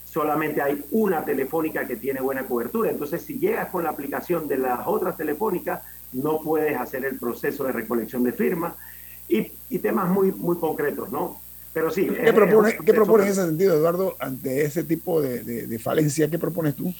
[0.05, 2.89] solamente hay una telefónica que tiene buena cobertura.
[2.89, 7.63] Entonces, si llegas con la aplicación de las otras telefónicas, no puedes hacer el proceso
[7.63, 8.73] de recolección de firmas
[9.27, 11.39] y, y temas muy, muy concretos, ¿no?
[11.73, 12.07] Pero sí.
[12.07, 16.29] ¿Qué, propone, ¿qué propones en ese sentido, Eduardo, ante ese tipo de, de, de falencia?
[16.29, 16.93] ¿Qué propones tú?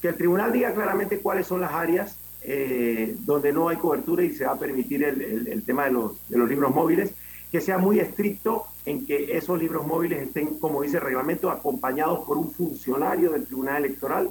[0.00, 4.32] Que el tribunal diga claramente cuáles son las áreas eh, donde no hay cobertura y
[4.34, 7.12] se va a permitir el, el, el, tema de los, de los libros móviles,
[7.52, 12.24] que sea muy estricto en que esos libros móviles estén, como dice el reglamento, acompañados
[12.24, 14.30] por un funcionario del tribunal electoral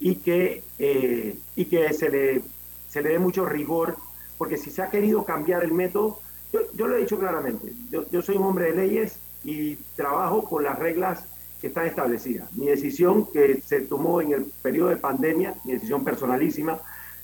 [0.00, 2.42] y que, eh, y que se, le,
[2.88, 3.96] se le dé mucho rigor,
[4.38, 6.18] porque si se ha querido cambiar el método,
[6.52, 10.42] yo, yo lo he dicho claramente, yo, yo soy un hombre de leyes y trabajo
[10.42, 11.24] con las reglas
[11.66, 12.52] que están establecidas.
[12.56, 16.78] Mi decisión que se tomó en el periodo de pandemia, mi decisión personalísima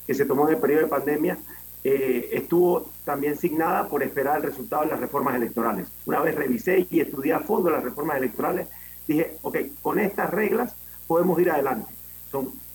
[0.05, 1.39] que se tomó en el periodo de pandemia,
[1.85, 5.87] eh, estuvo también signada por esperar el resultado de las reformas electorales.
[6.07, 8.67] Una vez revisé y estudié a fondo las reformas electorales,
[9.07, 10.75] dije, ok, con estas reglas
[11.07, 11.93] podemos ir adelante.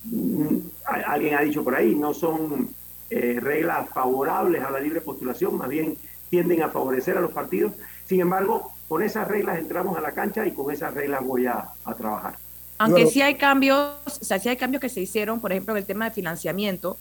[0.06, 2.69] Mm, alguien ha dicho por ahí, no son
[3.10, 5.97] eh, reglas favorables a la libre postulación, más bien
[6.29, 7.73] tienden a favorecer a los partidos.
[8.05, 11.69] Sin embargo, con esas reglas entramos a la cancha y con esas reglas voy a,
[11.85, 12.35] a trabajar.
[12.77, 13.11] Aunque bueno.
[13.11, 15.85] sí hay cambios, o sea, sí hay cambios que se hicieron, por ejemplo, en el
[15.85, 16.97] tema de financiamiento,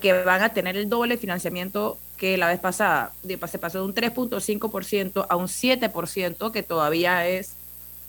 [0.00, 3.12] que van a tener el doble financiamiento que la vez pasada.
[3.26, 7.50] Se pasó de un 3.5% a un 7%, que todavía es,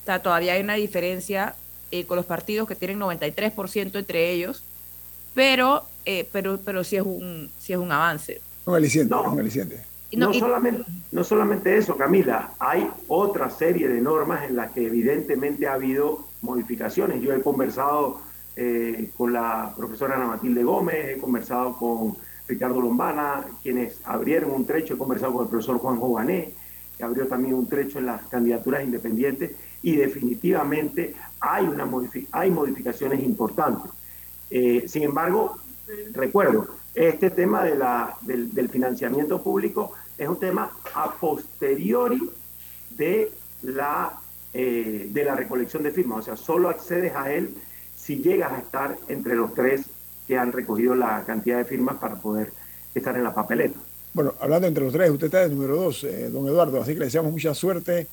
[0.03, 1.55] o sea, todavía hay una diferencia
[1.91, 4.63] eh, con los partidos que tienen 93% entre ellos,
[5.33, 8.41] pero, eh, pero, pero sí es un, sí es un avance.
[8.65, 9.23] Un aliciente, no.
[9.31, 9.83] un aliciente.
[10.15, 14.85] No, no, solamente, no solamente eso, Camila, hay otra serie de normas en las que
[14.85, 17.21] evidentemente ha habido modificaciones.
[17.21, 18.21] Yo he conversado
[18.55, 22.15] eh, con la profesora Ana Matilde Gómez, he conversado con
[22.47, 26.53] Ricardo Lombana, quienes abrieron un trecho, he conversado con el profesor Juan Jované,
[26.97, 32.51] que abrió también un trecho en las candidaturas independientes, y definitivamente hay, una modific hay
[32.51, 33.91] modificaciones importantes.
[34.49, 35.57] Eh, sin embargo,
[36.13, 39.93] recuerdo, este tema de la, del, del financiamiento público
[40.23, 42.29] es un tema a posteriori
[42.91, 43.31] de
[43.61, 44.13] la,
[44.53, 46.19] eh, de la recolección de firmas.
[46.19, 47.53] O sea, solo accedes a él
[47.95, 49.83] si llegas a estar entre los tres
[50.27, 52.51] que han recogido la cantidad de firmas para poder
[52.95, 53.77] estar en la papeleta.
[54.13, 56.99] Bueno, hablando entre los tres, usted está de número dos, eh, don Eduardo, así que
[56.99, 58.07] le deseamos mucha suerte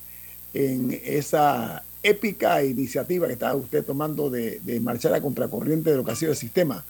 [0.54, 6.04] en esa épica iniciativa que está usted tomando de, de marchar a contracorriente de lo
[6.04, 6.84] que ha sido el sistema.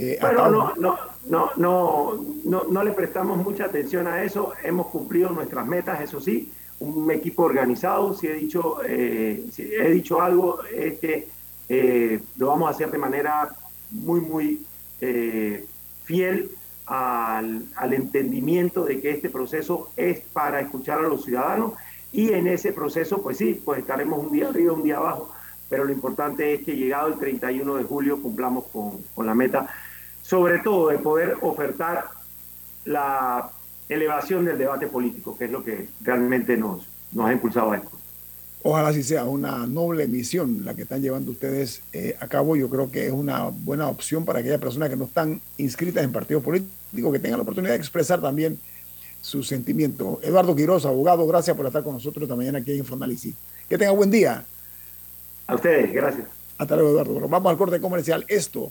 [0.00, 4.52] Eh, bueno, no, no, no, no, no, no le prestamos mucha atención a eso.
[4.62, 6.52] Hemos cumplido nuestras metas, eso sí.
[6.78, 11.26] Un equipo organizado, si he dicho, eh, si he dicho algo, es que
[11.68, 13.48] eh, lo vamos a hacer de manera
[13.90, 14.64] muy, muy
[15.00, 15.66] eh,
[16.04, 16.52] fiel
[16.86, 21.72] al, al, entendimiento de que este proceso es para escuchar a los ciudadanos.
[22.12, 25.32] Y en ese proceso, pues sí, pues estaremos un día arriba, un día abajo,
[25.68, 29.68] pero lo importante es que llegado el 31 de julio cumplamos con, con la meta
[30.28, 32.04] sobre todo de poder ofertar
[32.84, 33.50] la
[33.88, 37.90] elevación del debate político, que es lo que realmente nos, nos ha impulsado a esto.
[38.62, 42.56] Ojalá sí sea una noble misión la que están llevando ustedes eh, a cabo.
[42.56, 46.12] Yo creo que es una buena opción para aquellas personas que no están inscritas en
[46.12, 48.58] partidos políticos, que tengan la oportunidad de expresar también
[49.22, 50.20] su sentimiento.
[50.22, 53.34] Eduardo Quiroz, abogado, gracias por estar con nosotros esta mañana aquí en Infoanálisis.
[53.66, 54.44] Que tenga buen día.
[55.46, 56.26] A ustedes, gracias.
[56.58, 57.28] Hasta luego, Eduardo.
[57.28, 58.26] vamos al corte comercial.
[58.28, 58.70] Esto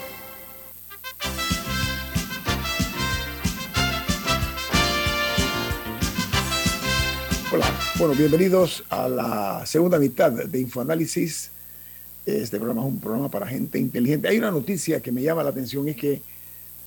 [8.01, 11.51] Bueno, bienvenidos a la segunda mitad de Infoanálisis.
[12.25, 14.27] Este programa es un programa para gente inteligente.
[14.27, 16.23] Hay una noticia que me llama la atención, es que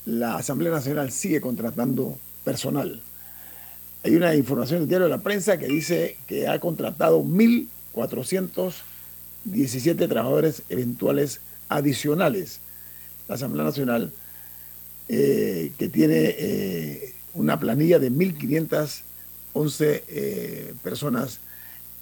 [0.07, 3.01] la Asamblea Nacional sigue contratando personal.
[4.03, 10.63] Hay una información del diario de la prensa que dice que ha contratado 1.417 trabajadores
[10.69, 12.59] eventuales adicionales.
[13.29, 14.13] La Asamblea Nacional,
[15.09, 19.03] eh, que tiene eh, una planilla de 1.500
[19.55, 21.41] 11 eh, personas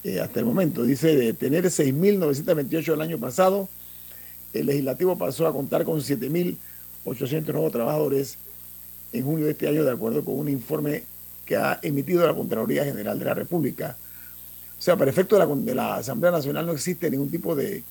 [0.03, 0.83] eh, hasta el momento.
[0.83, 3.69] Dice de tener 6.928 el año pasado,
[4.53, 8.39] el legislativo pasó a contar con 7.800 nuevos trabajadores
[9.13, 11.05] en junio de este año, de acuerdo con un informe
[11.47, 13.97] que ha emitido la Contraloría General de la República.
[14.79, 17.85] O sea, para efecto de la, Asamblea Nacional no existe ningún tipo de,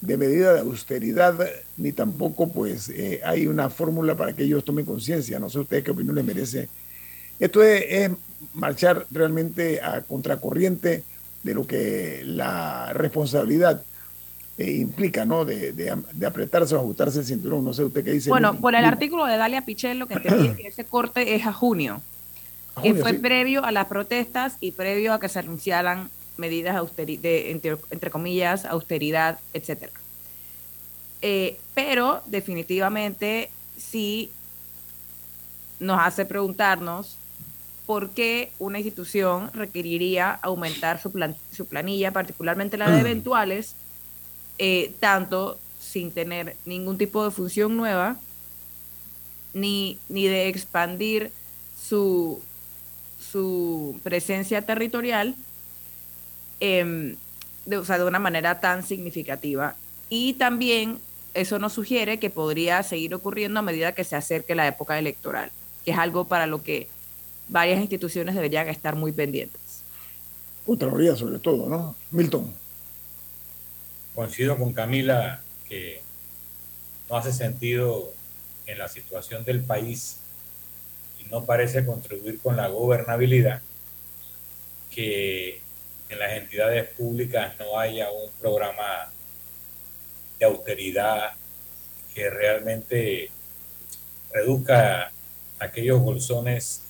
[0.00, 1.38] medida de austeridad,
[1.76, 5.38] ni tampoco pues eh, hay una fórmula para que ellos tomen conciencia.
[5.38, 6.68] No sé ustedes qué opinión les merece.
[7.38, 8.10] Esto es
[8.52, 11.02] marchar realmente a contracorriente
[11.42, 13.82] de lo que la responsabilidad
[14.56, 15.44] eh, implica, ¿no?
[15.44, 17.64] De, de, apretarse o ajustarse el cinturón.
[17.64, 18.30] No sé usted qué dice.
[18.30, 22.00] Bueno, por el artículo de Dalia Pichello que entendí que ese corte es a junio,
[22.82, 28.10] que fue previo a las protestas y previo a que se anunciaran medidas de, entre,
[28.10, 29.92] comillas, austeridad, etcétera.
[31.22, 34.30] Eh, pero definitivamente sí
[35.80, 37.16] nos hace preguntarnos
[37.86, 41.12] por qué una institución requeriría aumentar su,
[41.52, 43.74] su planilla, particularmente la de eventuales,
[44.58, 48.16] eh, tanto sin tener ningún tipo de función nueva,
[49.52, 51.30] ni, ni de expandir
[51.80, 52.40] su,
[53.18, 55.34] su presencia territorial
[56.60, 57.16] em,
[57.66, 59.76] de, o sea, de una manera tan significativa.
[60.08, 60.98] Y también
[61.34, 65.50] eso nos sugiere que podría seguir ocurriendo a medida que se acerque la época electoral,
[65.84, 66.88] que es algo para lo que
[67.54, 69.84] varias instituciones deberían estar muy pendientes.
[70.66, 71.94] Contraloría sobre todo, ¿no?
[72.10, 72.52] Milton.
[74.12, 76.02] Coincido con Camila que
[77.08, 78.12] no hace sentido
[78.66, 80.16] en la situación del país
[81.20, 83.62] y no parece contribuir con la gobernabilidad
[84.90, 85.60] que
[86.08, 89.12] en las entidades públicas no haya un programa
[90.40, 91.34] de austeridad
[92.16, 93.30] que realmente
[94.32, 95.12] reduzca
[95.60, 96.83] aquellos bolsones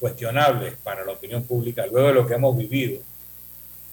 [0.00, 3.00] cuestionables para la opinión pública, luego de lo que hemos vivido,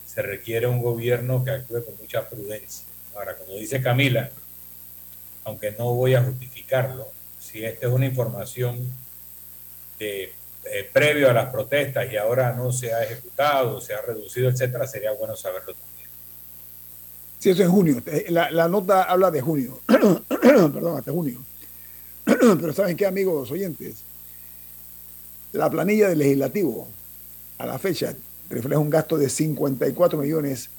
[0.06, 2.86] se requiere un gobierno que actúe con mucha prudencia.
[3.16, 4.30] Ahora, como dice Camila,
[5.45, 7.08] aunque no voy a justificarlo,
[7.39, 8.78] si esta es una información
[9.99, 10.34] de,
[10.66, 14.88] eh, previo a las protestas y ahora no se ha ejecutado, se ha reducido, etcétera,
[14.88, 16.10] sería bueno saberlo también.
[17.39, 18.01] Sí, eso es junio.
[18.06, 19.80] Eh, la, la nota habla de junio.
[19.88, 21.43] Perdón, hasta junio.
[22.26, 24.04] Pero ¿saben qué, amigos oyentes?
[25.54, 26.88] La planilla del legislativo
[27.60, 28.14] a la fecha
[28.49, 30.70] refleja un gasto de 54 millones,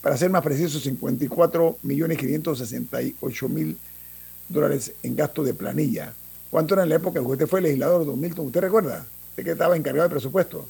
[0.00, 3.78] para ser más preciso, 54 millones 568 mil
[4.48, 6.12] dólares en gasto de planilla.
[6.50, 8.46] ¿Cuánto era en la época que usted fue legislador, don Milton?
[8.46, 9.06] ¿Usted recuerda?
[9.36, 10.66] ¿De qué estaba encargado de presupuesto?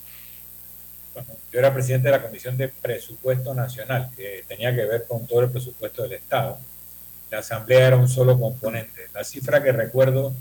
[1.51, 5.41] yo era presidente de la Comisión de Presupuesto Nacional, que tenía que ver con todo
[5.41, 6.59] el presupuesto del Estado.
[7.31, 9.09] La Asamblea era un solo componente.
[9.15, 10.35] La cifra que recuerdo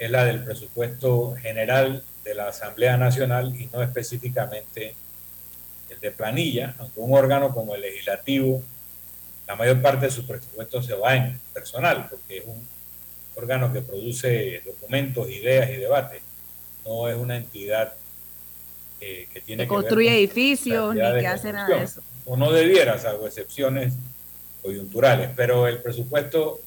[0.00, 4.94] es la del presupuesto general de la Asamblea Nacional y no específicamente
[5.90, 8.62] el de planilla, aunque un órgano como el legislativo,
[9.46, 12.66] la mayor parte de su presupuesto se va en personal, porque es un
[13.36, 16.22] órgano que produce documentos, ideas y debates.
[16.86, 17.92] No es una entidad
[19.02, 22.00] eh, que tiene que, construye edificios ni que hace nada de eso.
[22.24, 23.92] O no debiera, salvo excepciones
[24.62, 26.60] coyunturales, pero el presupuesto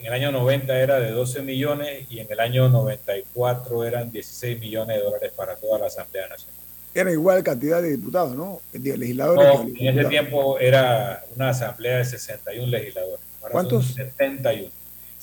[0.00, 4.58] en el año 90 era de 12 millones y en el año 94 eran 16
[4.58, 6.54] millones de dólares para toda la Asamblea Nacional.
[6.94, 8.60] Era igual cantidad de diputados, ¿no?
[8.72, 9.46] De legisladores.
[9.46, 13.20] No, en ese tiempo era una asamblea de 61 legisladores.
[13.40, 13.94] ¿Cuántos?
[13.94, 14.70] 71.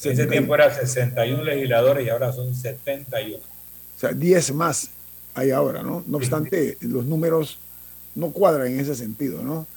[0.03, 3.38] En ese tiempo era 61 legisladores y ahora son 71.
[3.38, 4.91] O sea, 10 más
[5.34, 6.03] hay ahora, ¿no?
[6.07, 7.59] No obstante, los números
[8.15, 9.67] no cuadran en ese sentido, ¿no?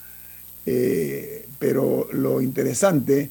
[0.67, 3.31] Eh, pero lo interesante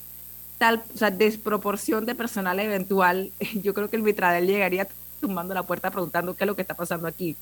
[0.57, 4.87] tal o sea, desproporción de personal eventual, yo creo que el Vitradel llegaría
[5.21, 7.35] tumbando la puerta preguntando qué es lo que está pasando aquí.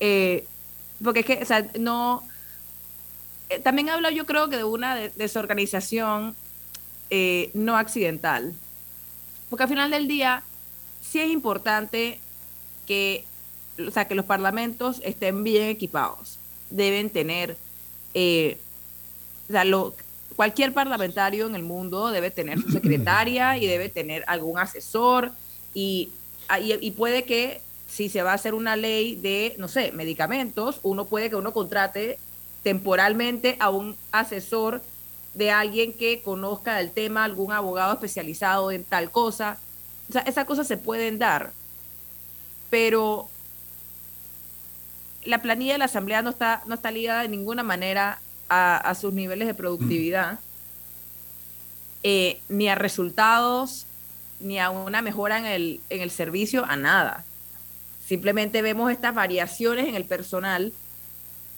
[0.00, 0.44] Eh,
[1.02, 2.24] porque es que, o sea, no...
[3.62, 6.34] también habla yo creo que de una desorganización
[7.10, 8.52] eh, no accidental.
[9.50, 10.42] Porque al final del día,
[11.00, 12.20] sí es importante
[12.86, 13.24] que,
[13.86, 16.38] o sea, que los parlamentos estén bien equipados.
[16.70, 17.56] Deben tener,
[18.14, 18.58] eh,
[19.48, 19.94] lo,
[20.36, 25.32] cualquier parlamentario en el mundo debe tener su secretaria y debe tener algún asesor
[25.74, 26.10] y,
[26.80, 31.06] y, puede que si se va a hacer una ley de, no sé, medicamentos, uno
[31.06, 32.18] puede que uno contrate
[32.62, 34.82] temporalmente a un asesor
[35.36, 39.58] de alguien que conozca el tema, algún abogado especializado en tal cosa.
[40.08, 41.52] O sea, esas cosas se pueden dar,
[42.70, 43.28] pero
[45.24, 49.12] la planilla de la Asamblea no está, no está ligada de ninguna manera a, sus
[49.12, 50.38] niveles de productividad,
[52.02, 53.86] eh, ni a resultados,
[54.40, 57.24] ni a una mejora en el, en el servicio, a nada.
[58.06, 60.72] Simplemente vemos estas variaciones en el personal.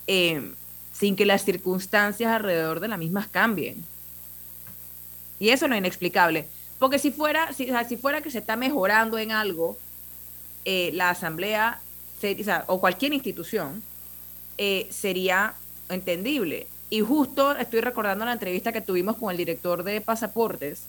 [0.06, 0.54] Eh,
[0.98, 3.84] sin que las circunstancias alrededor de las mismas cambien.
[5.38, 6.46] Y eso no es inexplicable.
[6.78, 9.78] Porque si fuera, si, si fuera que se está mejorando en algo,
[10.64, 11.80] eh, la asamblea
[12.66, 13.82] o, cualquier institución
[14.56, 15.54] eh, sería
[15.88, 16.66] entendible.
[16.90, 20.84] Y justo estoy recordando la entrevista que tuvimos con el director de pasaportes,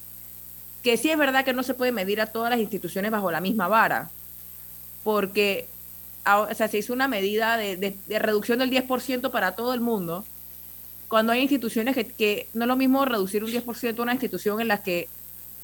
[0.82, 3.42] que sí es verdad que no se puede medir a todas las instituciones bajo la
[3.42, 4.10] misma vara,
[5.04, 5.68] porque
[6.38, 10.26] o sea, se hizo una medida de, reducción del 10% para todo el mundo,
[11.08, 14.68] cuando hay instituciones que, no es lo mismo reducir un 10% a una institución en
[14.68, 15.08] la que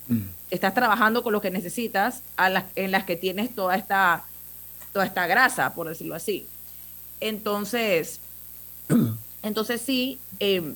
[0.07, 0.21] mm.
[0.49, 4.23] estás trabajando con lo que necesitas, a las, en las que tienes toda esta,
[4.91, 6.47] toda esta grasa, por decirlo así.
[7.19, 8.19] Entonces,
[9.43, 10.73] entonces sí, eh,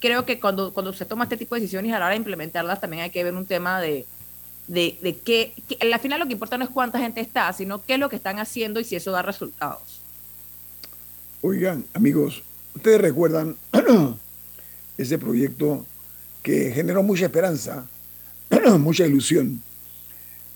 [0.00, 2.80] creo que cuando, cuando se toma este tipo de decisiones a la hora de implementarlas,
[2.80, 4.06] también hay que ver un tema de,
[4.70, 7.94] de, de qué, al final lo que importa no es cuánta gente está, sino qué
[7.94, 10.00] es lo que están haciendo y si eso da resultados.
[11.42, 12.44] Oigan, amigos,
[12.76, 13.56] ustedes recuerdan
[14.96, 15.84] ese proyecto
[16.40, 17.88] que generó mucha esperanza,
[18.78, 19.60] mucha ilusión,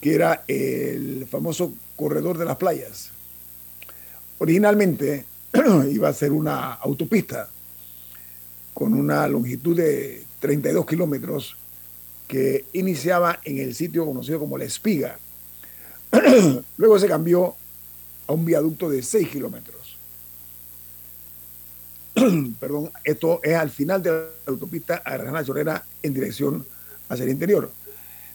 [0.00, 3.10] que era el famoso corredor de las playas.
[4.38, 5.24] Originalmente
[5.90, 7.48] iba a ser una autopista
[8.72, 11.56] con una longitud de 32 kilómetros
[12.26, 15.18] que iniciaba en el sitio conocido como La Espiga.
[16.76, 17.54] Luego se cambió
[18.26, 19.98] a un viaducto de 6 kilómetros.
[22.60, 26.66] Perdón, esto es al final de la autopista Arrejana Chorrera en dirección
[27.08, 27.70] hacia el interior.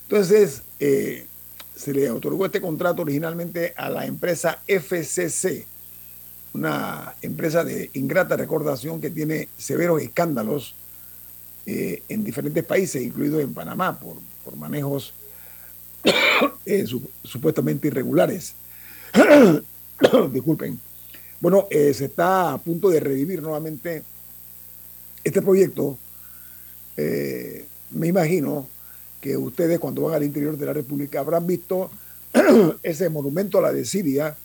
[0.04, 1.26] Entonces, eh,
[1.76, 5.66] se le otorgó este contrato originalmente a la empresa FCC,
[6.54, 10.76] una empresa de ingrata recordación que tiene severos escándalos
[11.72, 15.14] eh, en diferentes países, incluido en Panamá, por, por manejos
[16.66, 16.84] eh,
[17.24, 18.56] supuestamente irregulares.
[20.34, 20.80] Disculpen.
[21.40, 24.02] Bueno, eh, se está a punto de revivir nuevamente
[25.24, 25.96] este proyecto.
[27.92, 28.68] me imagino
[29.22, 31.92] que ustedes cuando van al interior de la República habrán visto
[32.82, 34.36] ese monumento a la desidia,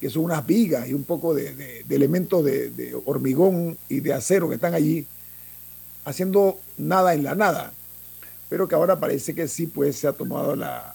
[0.00, 4.54] que son unas vigas y un poco de, elementos de, hormigón y de acero que
[4.54, 5.06] están allí,
[6.06, 7.72] haciendo nada en la nada.
[8.48, 10.94] Pero que ahora parece que sí, pues se ha tomado la,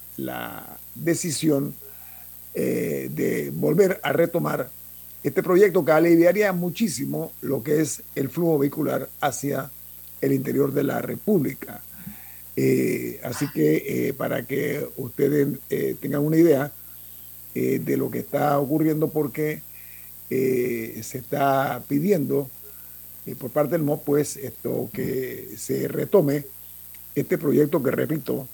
[0.93, 1.73] decisión
[2.53, 4.69] eh, de volver a retomar
[5.23, 9.71] este proyecto que aliviaría muchísimo lo que es el flujo vehicular hacia
[10.19, 11.81] el interior de la República.
[12.55, 15.59] Eh, así que eh, para que ustedes
[15.99, 16.71] tengan una idea
[17.53, 19.61] de lo que está ocurriendo, porque
[20.29, 22.49] se está pidiendo
[23.39, 26.45] por parte del MOP, pues esto que se retome
[27.15, 28.47] este proyecto que repito,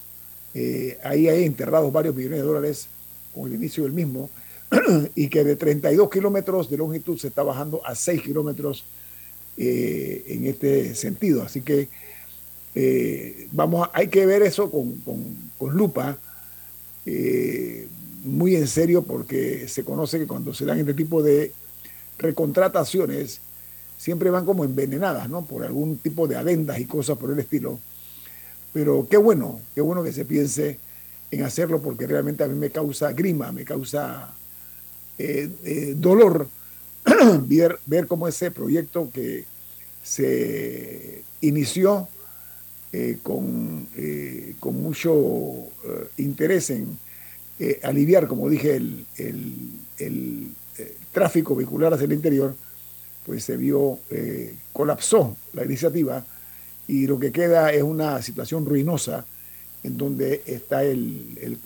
[1.04, 2.88] ahí hay enterrados varios millones de dólares
[3.34, 4.30] con el inicio del mismo,
[5.16, 8.84] y que de 32 kilómetros de longitud se está bajando a 6 kilómetros
[9.56, 11.44] en este sentido.
[11.44, 11.88] Así que
[12.80, 15.02] eh, vamos, hay que ver eso con,
[15.74, 16.16] lupa,
[17.08, 17.88] eh,
[18.24, 21.54] muy en serio, porque se conoce que cuando se dan este tipo de
[22.20, 23.42] recontrataciones,
[23.98, 25.46] siempre van como envenenadas, ¿no?
[25.46, 27.80] Por algún tipo de adendas y cosas por el estilo.
[28.74, 30.78] Pero qué bueno, qué bueno que se piense
[31.32, 34.34] en hacerlo, porque realmente a mí me causa grima, me causa
[35.18, 36.48] eh, dolor
[37.48, 39.46] ver, ver cómo ese proyecto que
[40.04, 42.08] se inició
[42.94, 46.98] eh, con, eh, con, mucho eh, interés en
[47.84, 50.48] aliviar, como dije, el, el,
[51.12, 52.56] tráfico vehicular hacia el interior,
[53.28, 54.00] pues se vio,
[54.74, 56.24] colapsó la iniciativa
[56.88, 59.26] y lo que queda es una situación ruinosa
[59.84, 61.60] en donde está el,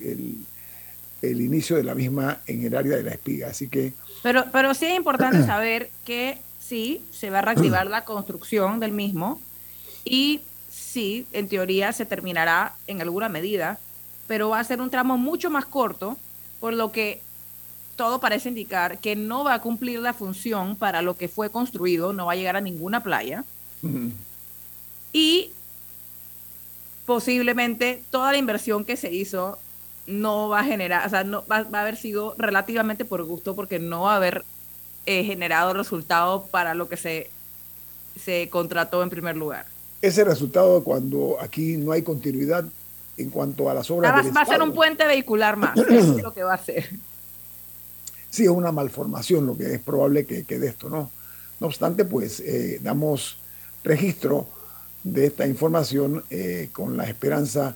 [1.21, 3.49] el, inicio de la misma en el área de la espiga.
[3.49, 3.93] Así que...
[4.23, 8.91] Pero, pero sí es importante saber que sí, se va a reactivar la construcción del
[8.91, 9.39] mismo
[10.03, 13.79] y sí, en teoría se terminará en alguna medida,
[14.27, 16.17] pero va a ser un tramo mucho más corto,
[16.59, 17.21] por lo que
[18.01, 22.13] todo parece indicar que no va a cumplir la función para lo que fue construido,
[22.13, 23.43] no va a llegar a ninguna playa.
[25.13, 25.51] Y
[27.05, 29.59] posiblemente toda la inversión que se hizo
[30.07, 33.77] no va a generar, o sea, no, va, a haber sido relativamente por gusto porque
[33.77, 34.45] no va a haber
[35.05, 37.29] eh, generado resultado para lo que se,
[38.19, 39.67] se contrató en primer lugar
[40.01, 42.65] ese resultado cuando aquí no hay continuidad
[43.17, 44.11] en cuanto a las obras.
[44.11, 46.89] Va, va a ser un puente vehicular más, eso es lo que va a ser.
[48.31, 51.11] Sí, es una malformación lo que es probable que quede esto, ¿no?
[51.59, 53.37] No obstante, pues eh, damos
[53.83, 54.47] registro
[55.03, 57.75] de esta información eh, con la esperanza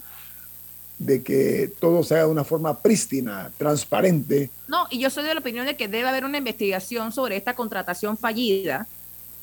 [0.97, 4.49] de que todo se haga de una forma prístina, transparente.
[4.67, 7.53] No, y yo soy de la opinión de que debe haber una investigación sobre esta
[7.53, 8.87] contratación fallida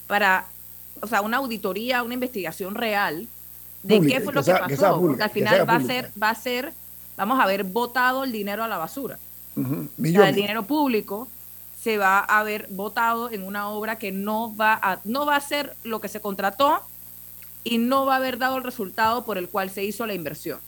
[0.06, 0.46] para
[1.02, 3.26] o sea, una auditoría, una investigación real
[3.82, 6.72] de qué fue lo que, pasó, porque al final va a ser, va a ser,
[7.16, 9.18] vamos a haber votado el dinero a la basura.
[9.56, 11.28] El dinero público
[11.80, 15.40] se va a haber votado en una obra que no va a, no va a
[15.40, 16.80] ser lo que se contrató
[17.64, 20.60] y no va a haber dado el resultado por el cual se hizo la inversión.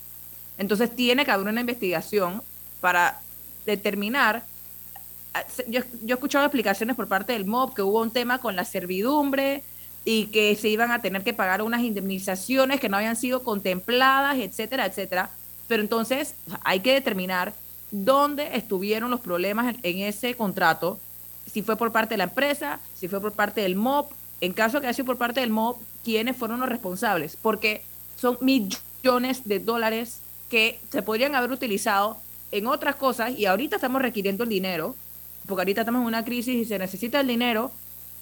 [0.59, 2.43] Entonces tiene que haber una investigación
[2.81, 3.21] para
[3.67, 4.45] determinar.
[5.69, 8.65] Yo, yo he escuchado explicaciones por parte del MOB que hubo un tema con la
[8.65, 9.65] servidumbre,
[10.05, 14.37] y que se iban a tener que pagar unas indemnizaciones que no habían sido contempladas,
[14.37, 15.31] etcétera, etcétera.
[15.67, 17.55] Pero entonces hay que determinar
[17.95, 20.99] dónde estuvieron los problemas en ese contrato,
[21.51, 24.81] si fue por parte de la empresa, si fue por parte del MOP, en caso
[24.81, 27.83] que haya sido por parte del MOP, quiénes fueron los responsables, porque
[28.17, 30.19] son millones de dólares
[30.51, 32.17] que se podrían haber utilizado
[32.51, 34.97] en otras cosas y ahorita estamos requiriendo el dinero,
[35.47, 37.71] porque ahorita estamos en una crisis y se necesita el dinero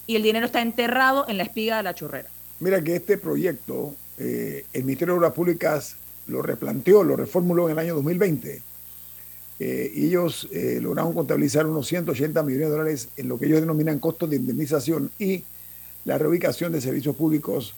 [0.06, 2.28] y el dinero está enterrado en la espiga de la churrera.
[2.60, 5.96] Mira que este proyecto, eh, el Ministerio de Obras Públicas
[6.26, 8.71] lo replanteó, lo reformuló en el año 2020.
[9.64, 14.00] Eh, ellos eh, lograron contabilizar unos 180 millones de dólares en lo que ellos denominan
[14.00, 15.44] costos de indemnización y
[16.04, 17.72] la reubicación de servicios públicos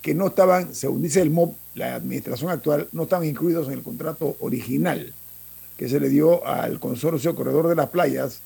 [0.00, 3.82] que no estaban, según dice el MOB, la administración actual, no estaban incluidos en el
[3.82, 5.12] contrato original
[5.76, 8.40] que se le dio al consorcio Corredor de las Playas,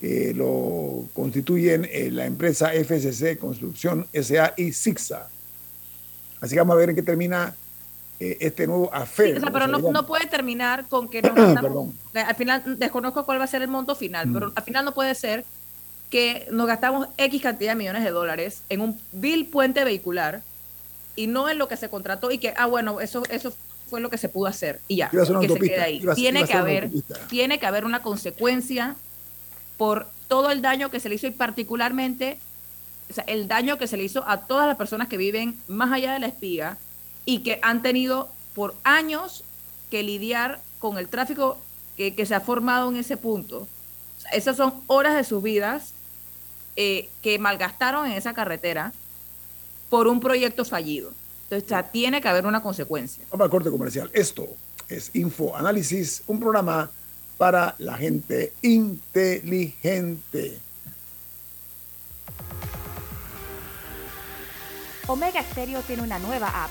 [0.00, 5.28] que lo constituyen eh, la empresa FCC Construcción SA y SIGSA.
[6.40, 7.67] Así que vamos a ver en qué termina eh,
[8.20, 9.40] este nuevo afer.
[9.52, 13.62] pero no, puede terminar con que nos gastamos, al final desconozco cuál va a ser
[13.62, 14.52] el monto final, pero mm.
[14.54, 15.44] al final no puede ser
[16.10, 20.42] que nos gastamos X cantidad de millones de dólares en un bill puente vehicular
[21.16, 23.52] y no en lo que se contrató y que, ah, bueno, eso, eso
[23.88, 26.02] fue lo que se pudo hacer y ya, que se quede ahí.
[26.14, 26.90] tiene, que haber,
[27.28, 28.96] tiene que haber una consecuencia
[29.76, 32.38] por todo el daño que se le hizo y particularmente
[33.10, 35.92] o sea, el daño que se le hizo a todas las personas que viven más
[35.92, 36.78] allá de la espiga
[37.28, 39.44] y que han tenido por años
[39.90, 41.58] que lidiar con el tráfico
[41.94, 43.68] que, que se ha formado en ese punto.
[44.32, 45.92] esas son horas de sus vidas
[46.74, 48.94] eh, que malgastaron en esa carretera
[49.90, 51.12] por un proyecto fallido.
[51.42, 53.22] Entonces, ya tiene que haber una consecuencia.
[53.30, 54.10] Vamos al corte comercial.
[54.14, 54.48] Esto
[54.88, 56.90] es Info Análisis, un programa
[57.36, 60.58] para la gente inteligente.
[65.08, 66.70] Omega Stereo tiene una nueva app.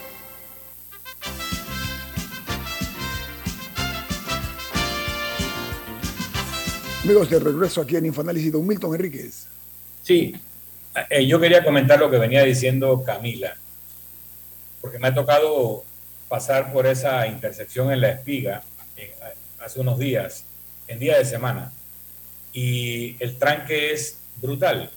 [7.11, 9.47] De regreso aquí en Infoanálisis, don Milton Enríquez.
[10.01, 10.33] Sí,
[11.09, 13.57] eh, yo quería comentar lo que venía diciendo Camila,
[14.79, 15.83] porque me ha tocado
[16.29, 18.63] pasar por esa intersección en la espiga
[19.59, 20.45] hace unos días,
[20.87, 21.73] en día de semana,
[22.53, 24.89] y el tranque es brutal,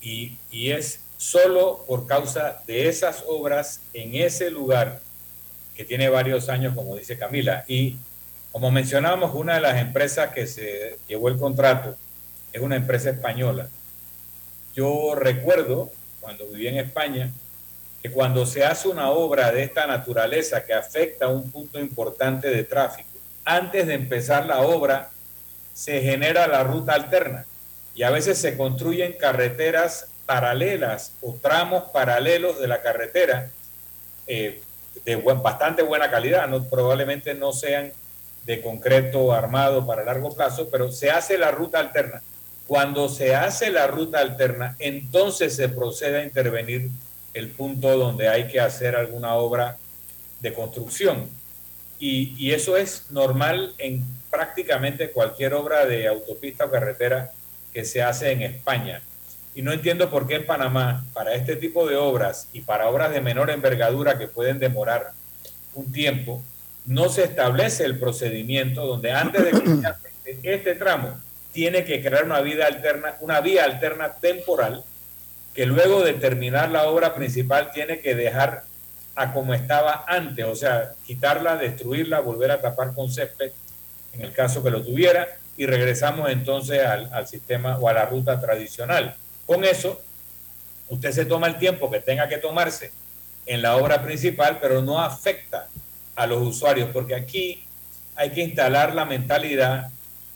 [0.00, 5.00] y, y es solo por causa de esas obras en ese lugar
[5.76, 7.96] que tiene varios años, como dice Camila, y
[8.52, 11.96] como mencionábamos, una de las empresas que se llevó el contrato
[12.52, 13.68] es una empresa española.
[14.74, 15.90] Yo recuerdo,
[16.20, 17.30] cuando viví en España,
[18.02, 22.48] que cuando se hace una obra de esta naturaleza que afecta a un punto importante
[22.48, 23.08] de tráfico,
[23.44, 25.10] antes de empezar la obra
[25.74, 27.44] se genera la ruta alterna
[27.94, 33.50] y a veces se construyen carreteras paralelas o tramos paralelos de la carretera
[34.26, 34.60] eh,
[35.04, 37.92] de bastante buena calidad, no, probablemente no sean
[38.48, 42.22] de concreto armado para largo plazo, pero se hace la ruta alterna.
[42.66, 46.88] Cuando se hace la ruta alterna, entonces se procede a intervenir
[47.34, 49.76] el punto donde hay que hacer alguna obra
[50.40, 51.28] de construcción.
[52.00, 57.32] Y, eso es normal en prácticamente cualquier obra de autopista o carretera
[57.74, 59.02] que se hace en España.
[59.54, 63.12] Y no entiendo por qué en Panamá, para este tipo de obras y para obras
[63.12, 65.10] de menor envergadura que pueden demorar
[65.74, 66.42] un tiempo,
[66.88, 69.50] no se establece el procedimiento donde antes de
[70.24, 71.20] que este tramo
[71.52, 74.82] tiene que crear una, vida alterna, una vía alterna temporal
[75.54, 78.64] que luego de terminar la obra principal tiene que dejar
[79.16, 83.50] a como estaba antes, o sea, quitarla, destruirla, volver a tapar con césped,
[84.14, 85.26] en el caso que lo tuviera,
[85.56, 89.16] y regresamos entonces al, al sistema o a la ruta tradicional.
[89.44, 90.00] Con eso,
[90.88, 92.92] usted se toma el tiempo que tenga que tomarse
[93.44, 95.68] en la obra principal, pero no afecta
[96.18, 97.62] a los usuarios, porque aquí
[98.16, 99.88] hay que instalar la mentalidad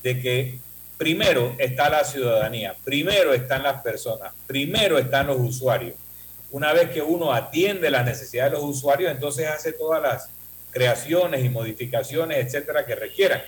[0.05, 0.59] de que
[0.97, 5.97] primero está la ciudadanía, primero están las personas, primero están los usuarios.
[6.53, 10.29] Una vez que uno atiende las necesidades de los usuarios, entonces hace todas las
[10.71, 13.43] creaciones y modificaciones, etcétera, que requieran.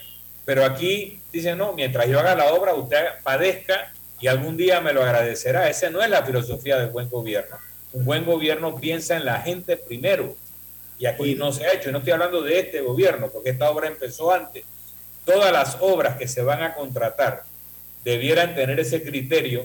[0.45, 4.93] Pero aquí dicen, no, mientras yo haga la obra, usted padezca y algún día me
[4.93, 5.71] lo agradecerá.
[5.71, 7.57] Esa no es la filosofía del buen gobierno.
[7.93, 10.35] Un buen gobierno piensa en la gente primero
[10.99, 11.89] y aquí no se ha hecho.
[11.89, 14.65] Y no estoy hablando de este gobierno, porque esta obra empezó antes.
[15.25, 17.45] Todas las obras que se van a contratar
[18.05, 19.65] debieran tener ese criterio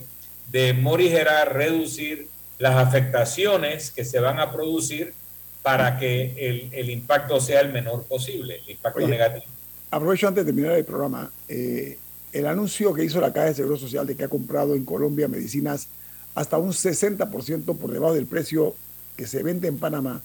[0.51, 2.27] de morigerar, reducir
[2.57, 5.13] las afectaciones que se van a producir
[5.61, 9.45] para que el, impacto sea el menor posible, el impacto negativo.
[9.91, 11.31] Aprovecho antes de terminar el programa.
[11.47, 11.97] Eh,
[12.31, 15.27] el anuncio que hizo la Caja de Seguro Social de que ha comprado en Colombia
[15.27, 15.87] medicinas
[16.35, 18.75] hasta un 60% por debajo del precio
[19.17, 20.21] que se vende en Panamá,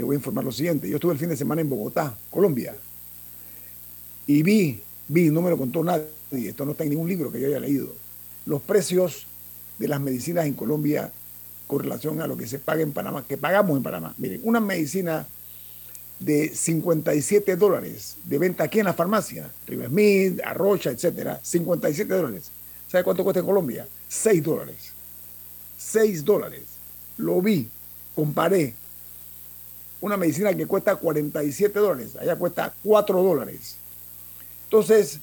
[0.00, 0.88] le voy a informar lo siguiente.
[0.88, 2.74] Yo estuve el fin de semana en Bogotá, Colombia,
[4.26, 7.38] y vi, vi, no me lo contó nadie, esto no está en ningún libro que
[7.38, 7.92] yo haya leído,
[8.46, 9.26] los precios
[9.78, 11.12] de las medicinas en Colombia
[11.66, 14.14] con relación a lo que se paga en Panamá, que pagamos en Panamá.
[14.16, 15.26] Miren, una medicina
[16.18, 22.50] de 57 dólares de venta aquí en la farmacia, River Smith, Arrocha, etcétera, 57 dólares.
[22.88, 23.86] ¿Sabe cuánto cuesta en Colombia?
[24.08, 24.92] 6 dólares.
[25.76, 26.62] 6 dólares.
[27.18, 27.68] Lo vi,
[28.14, 28.79] comparé.
[30.00, 33.76] Una medicina que cuesta 47 dólares, allá cuesta 4 dólares.
[34.64, 35.20] Entonces,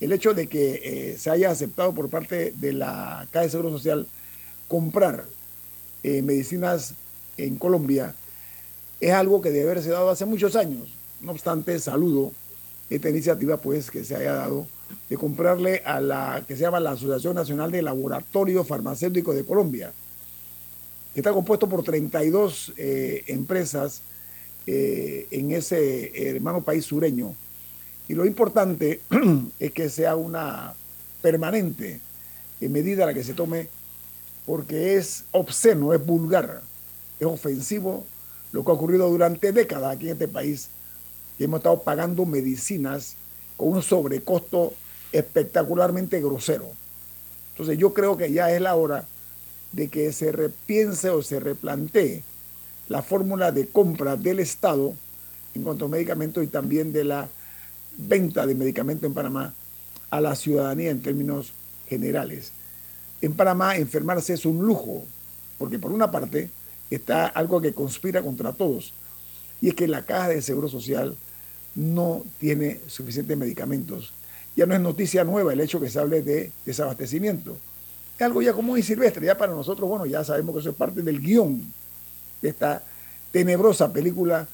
[0.00, 3.70] el hecho de que eh, se haya aceptado por parte de la Caja de Seguro
[3.70, 4.06] Social
[4.68, 5.24] comprar
[6.02, 6.94] eh, medicinas
[7.36, 8.14] en Colombia
[9.00, 10.88] es algo que debe haberse dado hace muchos años.
[11.20, 12.32] No obstante, saludo
[12.88, 14.66] esta iniciativa pues que se haya dado
[15.08, 19.92] de comprarle a la que se llama la Asociación Nacional de Laboratorios Farmacéuticos de Colombia,
[21.14, 24.02] que está compuesto por 32 eh, empresas
[24.66, 27.34] eh, en ese hermano país sureño.
[28.08, 29.00] Y lo importante
[29.58, 30.74] es que sea una
[31.22, 32.00] permanente
[32.68, 33.68] medida la que se tome,
[34.44, 36.62] porque es obsceno, es vulgar,
[37.18, 38.04] es ofensivo
[38.52, 40.68] lo que ha ocurrido durante décadas aquí en este país,
[41.38, 43.16] que hemos estado pagando medicinas
[43.56, 44.74] con un sobrecosto
[45.12, 46.70] espectacularmente grosero.
[47.52, 49.06] Entonces yo creo que ya es la hora
[49.72, 52.22] de que se repiense o se replantee
[52.90, 54.92] la fórmula de compra del Estado
[55.54, 57.28] en cuanto a medicamentos y también de la
[57.96, 59.54] venta de medicamentos en Panamá
[60.10, 61.52] a la ciudadanía en términos
[61.88, 62.52] generales.
[63.22, 65.04] En Panamá enfermarse es un lujo,
[65.56, 66.50] porque por una parte
[66.90, 68.92] está algo que conspira contra todos.
[69.60, 71.16] Y es que la caja de Seguro Social
[71.76, 74.12] no tiene suficientes medicamentos.
[74.56, 77.56] Ya no es noticia nueva el hecho que se hable de desabastecimiento.
[78.16, 79.24] Es algo ya común y silvestre.
[79.24, 81.72] Ya para nosotros, bueno, ya sabemos que eso es parte del guion
[82.40, 82.82] de esta
[83.30, 84.46] tenebrosa película.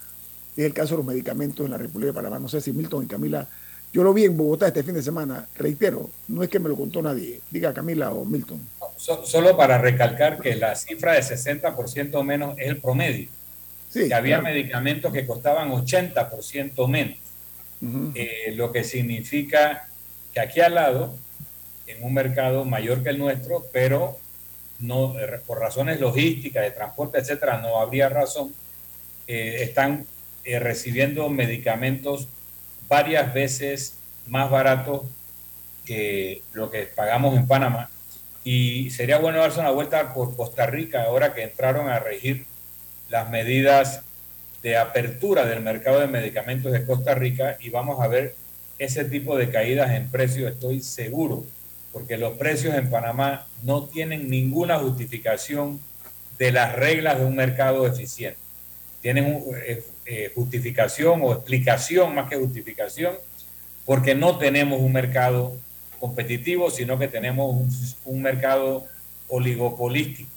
[0.57, 2.39] Es el caso de los medicamentos en la República de Panamá.
[2.39, 3.47] No sé si Milton y Camila.
[3.93, 5.47] Yo lo vi en Bogotá este fin de semana.
[5.57, 7.41] Reitero, no es que me lo contó nadie.
[7.51, 8.61] Diga Camila o Milton
[8.97, 13.29] solo para recalcar que la cifra de 60% menos es el promedio.
[13.93, 17.19] que había medicamentos que costaban 80% menos.
[18.15, 19.89] Eh, lo que significa
[20.33, 21.15] que aquí al lado,
[21.87, 24.19] en un mercado mayor que el nuestro, pero
[24.79, 28.55] no eh, por razones logísticas, de transporte, etcétera, no habría razón,
[29.27, 30.07] eh, están
[30.45, 32.29] recibiendo medicamentos
[32.89, 33.95] varias veces
[34.27, 35.03] más baratos
[35.85, 37.91] que lo que pagamos en Panamá.
[38.45, 42.47] Y sería bueno darse una vuelta por Costa Rica ahora que entraron a regir
[43.09, 44.03] las medidas
[44.63, 48.35] de apertura del mercado de medicamentos de Costa Rica y vamos a ver
[48.79, 51.45] ese tipo de caídas en precios, estoy seguro,
[51.97, 55.81] porque los precios en Panamá no tienen ninguna justificación
[56.37, 58.39] de las reglas de un mercado eficiente.
[59.01, 63.15] Tienen eh, eh, justificación o explicación más que justificación
[63.87, 65.57] porque no tenemos un mercado
[65.99, 67.57] competitivo, sino que tenemos
[68.05, 68.85] un, mercado
[69.29, 70.29] oligopolístico.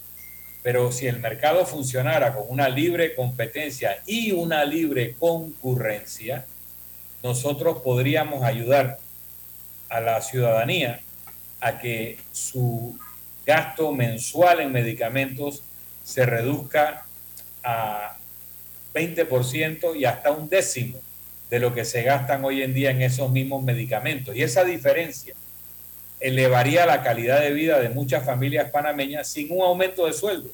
[0.62, 6.46] Pero si el mercado funcionara con una libre competencia y una libre concurrencia,
[7.22, 8.98] nosotros podríamos ayudar
[9.90, 11.00] a la ciudadanía
[11.60, 12.98] a que su
[13.44, 15.62] gasto mensual en medicamentos
[16.04, 17.04] se reduzca
[17.62, 18.16] a
[18.94, 20.98] 20% y hasta un décimo
[21.50, 24.34] de lo que se gastan hoy en día en esos mismos medicamentos.
[24.34, 25.34] Y esa diferencia
[26.20, 30.50] elevaría la calidad de vida de muchas familias panameñas sin un aumento de sueldo,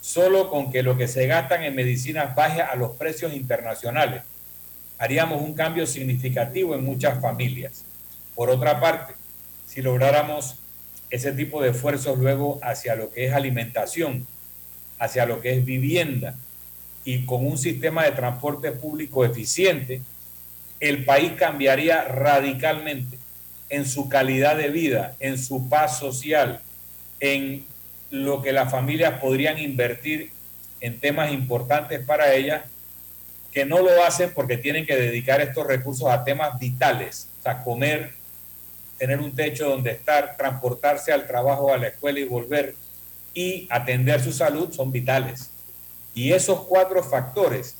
[0.00, 4.22] solo con que lo que se gastan en medicinas baje a los precios internacionales.
[4.98, 7.84] Haríamos un cambio significativo en muchas familias.
[8.34, 9.14] Por otra parte,
[9.74, 10.54] si lográramos
[11.10, 14.24] ese tipo de esfuerzos luego hacia lo que es alimentación,
[15.00, 16.36] hacia lo que es vivienda
[17.04, 20.00] y con un sistema de transporte público eficiente,
[20.78, 23.18] el país cambiaría radicalmente
[23.68, 26.60] en su calidad de vida, en su paz social,
[27.18, 27.64] en
[28.10, 30.30] lo que las familias podrían invertir
[30.80, 32.62] en temas importantes para ellas,
[33.50, 37.62] que no lo hacen porque tienen que dedicar estos recursos a temas vitales, o sea,
[37.64, 38.12] comer,
[38.98, 42.74] tener un techo donde estar, transportarse al trabajo, a la escuela y volver,
[43.34, 45.50] y atender su salud son vitales.
[46.14, 47.76] Y esos cuatro factores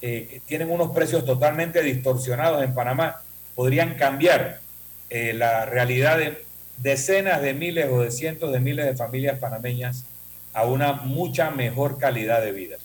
[0.00, 3.20] eh, tienen unos precios totalmente distorsionados en Panamá
[3.54, 4.60] podrían cambiar
[5.10, 6.44] eh, la realidad de
[6.76, 10.04] decenas de miles o de cientos de miles de familias panameñas
[10.54, 12.76] a una mucha mejor calidad de vida.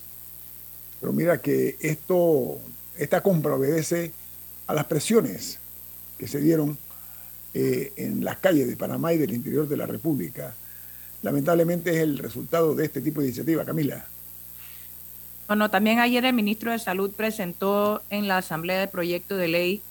[1.00, 2.58] Pero mira que esto,
[2.98, 4.10] esta compra obedece
[4.66, 5.60] a las presiones
[6.18, 6.76] que se dieron
[7.54, 10.54] eh, en las calles de Panamá y del interior de la República.
[11.22, 14.04] Lamentablemente es el resultado de este tipo de iniciativa, Camila.
[15.46, 19.82] Bueno, también ayer el ministro de Salud presentó en la Asamblea de Proyecto de Ley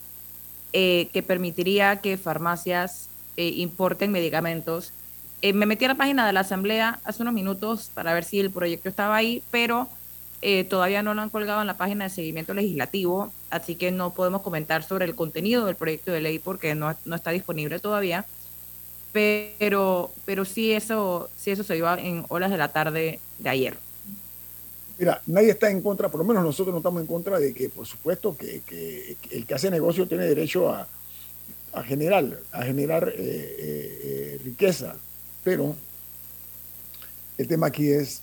[0.74, 3.08] eh, que permitiría que farmacias
[3.38, 4.92] eh, importen medicamentos.
[5.42, 8.52] Me metí a la página de la Asamblea hace unos minutos para ver si el
[8.52, 9.90] proyecto estaba ahí, pero
[10.70, 14.42] todavía no lo han colgado en la página de seguimiento legislativo, así que no podemos
[14.42, 18.26] comentar sobre el contenido del proyecto de ley porque no, no está disponible todavía.
[19.14, 23.78] Pero, pero sí, eso, sí eso se dio en horas de la tarde de ayer.
[24.98, 27.70] Mira, nadie está en contra, por lo menos nosotros no estamos en contra de que,
[27.70, 30.88] por supuesto, que, el que hace negocio tiene derecho a,
[31.84, 34.96] generar, a generar eh, eh, eh, riqueza,
[35.44, 35.76] pero
[37.38, 38.22] el tema aquí es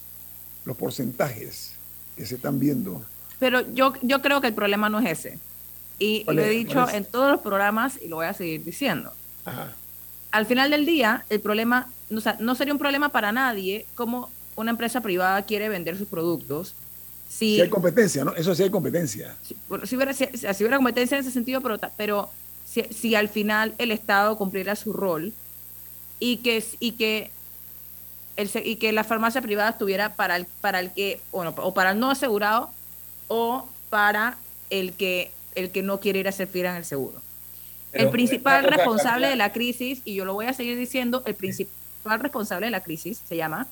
[0.65, 1.75] los porcentajes
[2.21, 3.03] que se están viendo.
[3.39, 5.39] Pero yo, yo creo que el problema no es ese.
[5.99, 9.11] Y lo he dicho en todos los programas y lo voy a seguir diciendo.
[10.31, 14.29] Al final del día, el problema, o sea, no sería un problema para nadie como
[14.55, 16.75] una empresa privada quiere vender sus productos,
[17.27, 18.35] si, hay competencia, ¿no?
[18.35, 19.35] Eso sí hay competencia.
[19.41, 22.29] Si, si, hubiera, si, hubiera, competencia en ese sentido, pero, pero
[22.67, 25.33] si, al final el Estado cumpliera su rol
[26.19, 27.31] y que, y que,
[28.37, 31.93] el, y que la farmacia privada estuviera para el, para el que, bueno, o para
[31.93, 32.71] el no asegurado
[33.29, 34.39] o para
[34.71, 37.21] el que, el que no quiere ir a hacer fila en el seguro.
[37.93, 42.21] el principal responsable de la crisis, y yo lo voy a seguir diciendo, el principal
[42.21, 43.67] responsable de la crisis se llama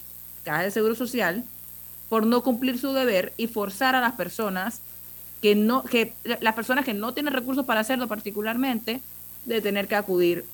[0.45, 1.45] Caja de Seguro Social
[2.09, 4.81] por no cumplir su deber y forzar a las personas
[5.41, 9.01] que no, que las personas que no tienen recursos para hacerlo particularmente,
[9.45, 10.45] de tener que acudir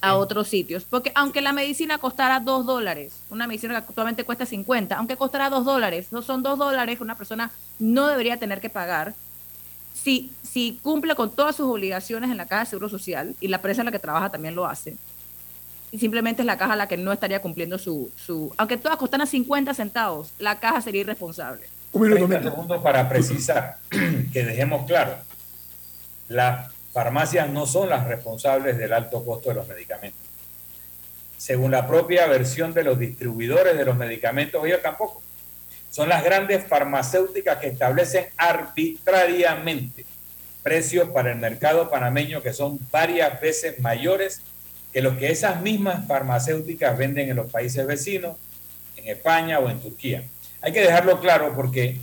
[0.00, 0.84] a otros sitios.
[0.84, 5.50] Porque aunque la medicina costara dos dólares, una medicina que actualmente cuesta 50, aunque costara
[5.50, 9.14] dos dólares, no son dos dólares que una persona no debería tener que pagar,
[9.94, 13.56] si, si cumple con todas sus obligaciones en la Caja de Seguro Social, y la
[13.56, 14.96] empresa en la que trabaja también lo hace,
[15.92, 19.26] y simplemente es la caja la que no estaría cumpliendo su, su aunque todas costaran
[19.26, 21.66] 50 centavos, la caja sería irresponsable.
[21.92, 23.78] Un minuto, para precisar,
[24.32, 25.16] que dejemos claro,
[26.28, 30.20] las farmacias no son las responsables del alto costo de los medicamentos.
[31.36, 35.22] Según la propia versión de los distribuidores de los medicamentos, ellos tampoco.
[35.90, 40.04] Son las grandes farmacéuticas que establecen arbitrariamente
[40.62, 44.42] precios para el mercado panameño que son varias veces mayores
[44.92, 48.36] que lo que esas mismas farmacéuticas venden en los países vecinos,
[48.96, 50.24] en España o en Turquía.
[50.60, 51.98] Hay que dejarlo claro porque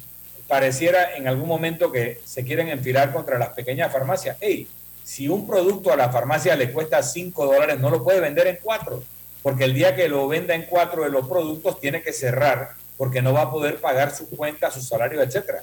[0.48, 4.38] pareciera en algún momento que se quieren enfilar contra las pequeñas farmacias.
[4.40, 4.68] Hey,
[5.08, 8.60] si un producto a la farmacia le cuesta 5 dólares, no lo puede vender en
[8.62, 9.02] 4,
[9.42, 13.22] porque el día que lo venda en 4 de los productos tiene que cerrar porque
[13.22, 15.62] no va a poder pagar su cuenta, su salario, etc.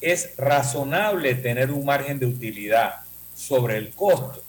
[0.00, 2.94] Es razonable tener un margen de utilidad
[3.34, 4.42] sobre el costo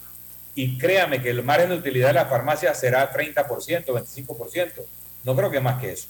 [0.54, 4.72] y créame que el margen de utilidad de la farmacia será 30%, 25%.
[5.24, 6.08] No creo que más que eso.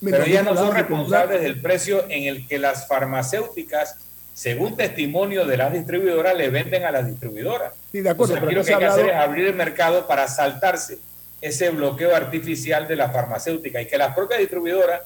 [0.00, 3.96] pero, ellas, no son responsables del precio en el que las farmacéuticas,
[4.36, 7.72] según testimonio de las distribuidoras, le venden a las distribuidoras.
[7.90, 8.34] Sí, de acuerdo.
[8.38, 10.98] lo que hay que hacer es abrir el mercado para saltarse
[11.40, 15.00] ese bloqueo artificial de la farmacéutica y que las propias distribuidoras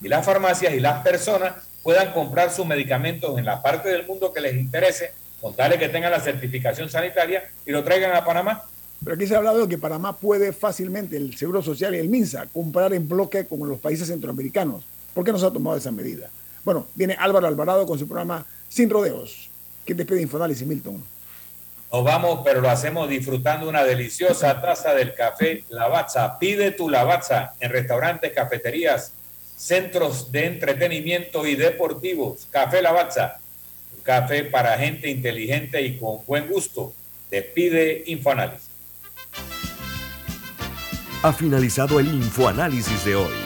[0.00, 4.32] y las farmacias y las personas puedan comprar sus medicamentos en la parte del mundo
[4.32, 5.10] que les interese
[5.40, 8.62] con que tengan la certificación sanitaria y lo traigan a Panamá.
[9.02, 12.08] Pero aquí se ha hablado de que Panamá puede fácilmente, el Seguro Social y el
[12.08, 14.84] MINSA, comprar en bloque como los países centroamericanos.
[15.12, 16.30] ¿Por qué no se ha tomado esa medida?
[16.64, 19.48] Bueno, viene Álvaro Alvarado con su programa Sin Rodeos.
[19.84, 21.02] ¿Qué te pide Infoanálisis, Milton?
[21.92, 26.38] Nos vamos, pero lo hacemos disfrutando una deliciosa taza del café Lavazza.
[26.38, 29.12] Pide tu Lavazza en restaurantes, cafeterías,
[29.56, 32.46] centros de entretenimiento y deportivos.
[32.50, 33.38] Café Lavazza
[34.06, 36.94] café para gente inteligente y con buen gusto.
[37.30, 38.70] Despide Infoanálisis.
[41.22, 43.45] Ha finalizado el Infoanálisis de hoy.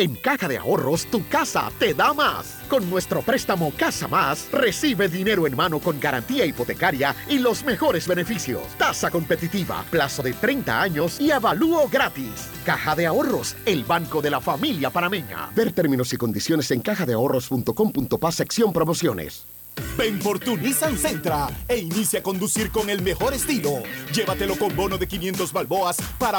[0.00, 2.56] En Caja de Ahorros, tu casa te da más.
[2.70, 8.08] Con nuestro préstamo Casa Más, recibe dinero en mano con garantía hipotecaria y los mejores
[8.08, 8.62] beneficios.
[8.78, 12.48] Tasa competitiva, plazo de 30 años y avalúo gratis.
[12.64, 15.50] Caja de Ahorros, el banco de la familia panameña.
[15.54, 19.44] Ver términos y condiciones en cajadeahorros.com.pa sección promociones.
[19.96, 20.96] Ven por tu Nissan
[21.68, 23.82] e inicia a conducir con el mejor estilo.
[24.14, 26.38] Llévatelo con bono de 500 balboas para